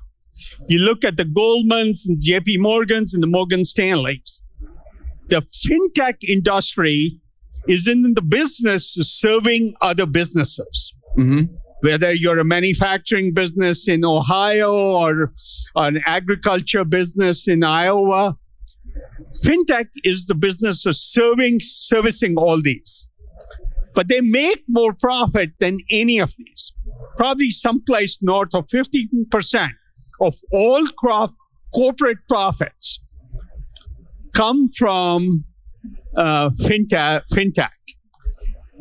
You 0.68 0.80
look 0.80 1.04
at 1.04 1.18
the 1.18 1.26
Goldmans 1.26 2.06
and 2.06 2.18
JP 2.22 2.60
Morgans 2.60 3.14
and 3.14 3.22
the 3.22 3.28
Morgan 3.28 3.64
Stanleys. 3.64 4.44
The 5.30 5.42
fintech 5.42 6.24
industry 6.28 7.20
is 7.68 7.88
in 7.88 8.14
the 8.16 8.22
business 8.22 8.98
of 8.98 9.06
serving 9.06 9.74
other 9.82 10.06
businesses. 10.06 10.94
Mm-hmm 11.18 11.56
whether 11.82 12.14
you're 12.14 12.40
a 12.40 12.46
manufacturing 12.46 13.34
business 13.34 13.88
in 13.88 14.06
Ohio 14.06 14.72
or 14.74 15.34
an 15.76 16.00
agriculture 16.06 16.86
business 16.86 17.48
in 17.48 17.64
Iowa. 17.64 18.38
FinTech 19.44 19.88
is 20.04 20.28
the 20.28 20.36
business 20.36 20.86
of 20.86 20.96
serving, 20.96 21.60
servicing 21.62 22.38
all 22.38 22.62
these. 22.62 23.08
But 23.94 24.08
they 24.08 24.22
make 24.22 24.64
more 24.68 24.94
profit 24.94 25.52
than 25.60 25.80
any 25.90 26.20
of 26.20 26.34
these. 26.38 26.74
Probably 27.18 27.52
someplace 27.52 28.18
north 28.22 28.54
of 28.54 28.68
15% 28.68 29.70
of 30.22 30.36
all 30.52 30.88
crop, 30.98 31.34
corporate 31.74 32.20
profits 32.30 33.02
come 34.34 34.70
from 34.70 35.44
uh, 36.16 36.50
fintech, 36.52 37.24
fintech 37.34 37.72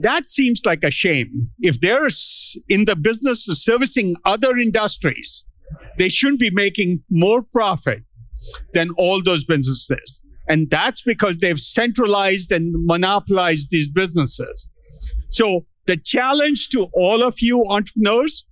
that 0.01 0.31
seems 0.31 0.65
like 0.65 0.83
a 0.83 0.91
shame. 0.91 1.51
If 1.61 1.81
they're 1.81 2.09
in 2.69 2.87
the 2.87 2.97
business 2.97 3.49
of 3.49 3.57
servicing 3.59 4.17
other 4.25 4.57
industries, 4.57 5.45
they 5.99 6.09
shouldn't 6.09 6.41
be 6.41 6.51
making 6.51 7.03
more 7.11 7.43
profit 7.43 8.03
than 8.73 8.91
all 8.97 9.23
those 9.23 9.45
businesses. 9.45 10.23
And 10.49 10.71
that's 10.71 11.03
because 11.03 11.39
they've 11.39 11.61
centralized 11.61 12.51
and 12.51 12.75
monopolized 12.87 13.71
these 13.71 13.89
businesses. 13.89 14.69
So 15.31 15.67
the 15.87 15.97
challenge 15.97 16.69
to 16.71 16.89
all 16.95 17.23
of 17.23 17.41
you 17.41 17.65
entrepreneurs 17.69 18.45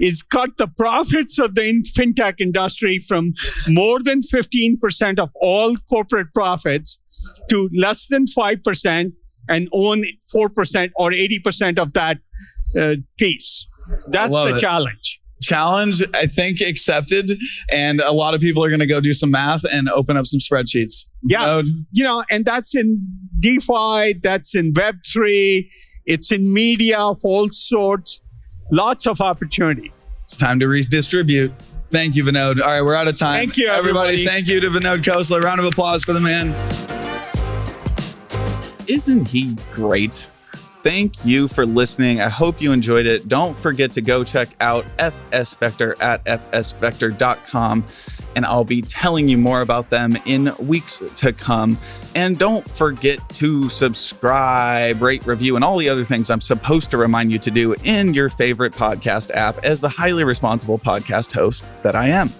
is 0.00 0.22
cut 0.22 0.50
the 0.58 0.68
profits 0.68 1.38
of 1.38 1.54
the 1.54 1.82
fintech 1.96 2.40
industry 2.40 2.98
from 2.98 3.32
more 3.68 4.02
than 4.02 4.22
15% 4.22 5.18
of 5.18 5.30
all 5.40 5.76
corporate 5.88 6.28
profits 6.34 6.98
to 7.50 7.68
less 7.74 8.06
than 8.08 8.26
5% 8.26 9.12
and 9.48 9.68
own 9.72 10.04
4% 10.34 10.90
or 10.96 11.10
80% 11.10 11.78
of 11.78 11.92
that 11.94 12.18
uh, 12.78 12.94
piece. 13.18 13.68
That's 14.08 14.32
the 14.32 14.56
it. 14.56 14.60
challenge. 14.60 15.20
Challenge, 15.42 16.02
I 16.14 16.26
think, 16.26 16.60
accepted. 16.60 17.38
And 17.72 18.00
a 18.00 18.12
lot 18.12 18.34
of 18.34 18.40
people 18.40 18.64
are 18.64 18.68
going 18.68 18.80
to 18.80 18.86
go 18.86 19.00
do 19.00 19.14
some 19.14 19.30
math 19.30 19.64
and 19.70 19.88
open 19.90 20.16
up 20.16 20.26
some 20.26 20.40
spreadsheets. 20.40 21.06
Yeah. 21.22 21.46
Node. 21.46 21.68
You 21.92 22.04
know, 22.04 22.24
and 22.30 22.44
that's 22.44 22.74
in 22.74 23.06
DeFi, 23.38 24.14
that's 24.22 24.54
in 24.54 24.72
Web3, 24.72 25.68
it's 26.06 26.32
in 26.32 26.52
media 26.52 26.98
of 26.98 27.24
all 27.24 27.48
sorts. 27.50 28.20
Lots 28.70 29.06
of 29.06 29.20
opportunity. 29.20 29.90
It's 30.24 30.36
time 30.36 30.58
to 30.60 30.68
redistribute. 30.68 31.52
Thank 31.90 32.16
you, 32.16 32.24
Vinod. 32.24 32.60
All 32.60 32.66
right, 32.66 32.82
we're 32.82 32.94
out 32.94 33.06
of 33.06 33.16
time. 33.16 33.38
Thank 33.38 33.56
you, 33.56 33.68
everybody. 33.68 34.22
everybody. 34.22 34.26
Thank 34.26 34.48
you 34.48 34.60
to 34.60 34.70
Vinod 34.70 35.02
Khosla. 35.02 35.42
Round 35.42 35.60
of 35.60 35.66
applause 35.66 36.02
for 36.02 36.12
the 36.12 36.20
man. 36.20 36.48
Isn't 38.88 39.26
he 39.26 39.56
great? 39.72 40.28
Thank 40.82 41.24
you 41.24 41.48
for 41.48 41.66
listening. 41.66 42.20
I 42.20 42.28
hope 42.28 42.60
you 42.60 42.72
enjoyed 42.72 43.06
it. 43.06 43.28
Don't 43.28 43.56
forget 43.58 43.92
to 43.92 44.00
go 44.00 44.22
check 44.22 44.48
out 44.60 44.84
FS 44.98 45.54
Vector 45.54 45.96
at 46.00 46.24
fsvector.com 46.24 47.84
and 48.36 48.44
I'll 48.46 48.64
be 48.64 48.82
telling 48.82 49.28
you 49.28 49.38
more 49.38 49.62
about 49.62 49.90
them 49.90 50.16
in 50.26 50.54
weeks 50.60 51.02
to 51.16 51.32
come. 51.32 51.76
And 52.14 52.38
don't 52.38 52.68
forget 52.68 53.18
to 53.30 53.68
subscribe, 53.68 55.02
rate, 55.02 55.26
review, 55.26 55.56
and 55.56 55.64
all 55.64 55.78
the 55.78 55.88
other 55.88 56.04
things 56.04 56.30
I'm 56.30 56.40
supposed 56.40 56.90
to 56.92 56.98
remind 56.98 57.32
you 57.32 57.38
to 57.40 57.50
do 57.50 57.74
in 57.82 58.14
your 58.14 58.28
favorite 58.28 58.74
podcast 58.74 59.34
app 59.34 59.64
as 59.64 59.80
the 59.80 59.88
highly 59.88 60.22
responsible 60.22 60.78
podcast 60.78 61.32
host 61.32 61.64
that 61.82 61.96
I 61.96 62.08
am. 62.08 62.30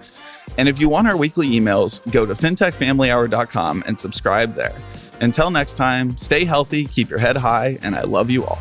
And 0.59 0.69
if 0.69 0.81
you 0.81 0.89
want 0.89 1.09
our 1.09 1.17
weekly 1.17 1.49
emails, 1.49 2.01
go 2.13 2.25
to 2.25 2.35
fintechfamilyhour.com 2.35 3.85
and 3.87 3.99
subscribe 3.99 4.55
there. 4.55 4.75
Until 5.21 5.51
next 5.51 5.75
time, 5.75 6.17
stay 6.19 6.45
healthy, 6.45 6.85
keep 6.85 7.09
your 7.09 7.19
head 7.19 7.37
high, 7.37 7.79
and 7.83 7.97
I 7.97 8.03
love 8.03 8.31
you 8.31 8.45
all. 8.45 8.59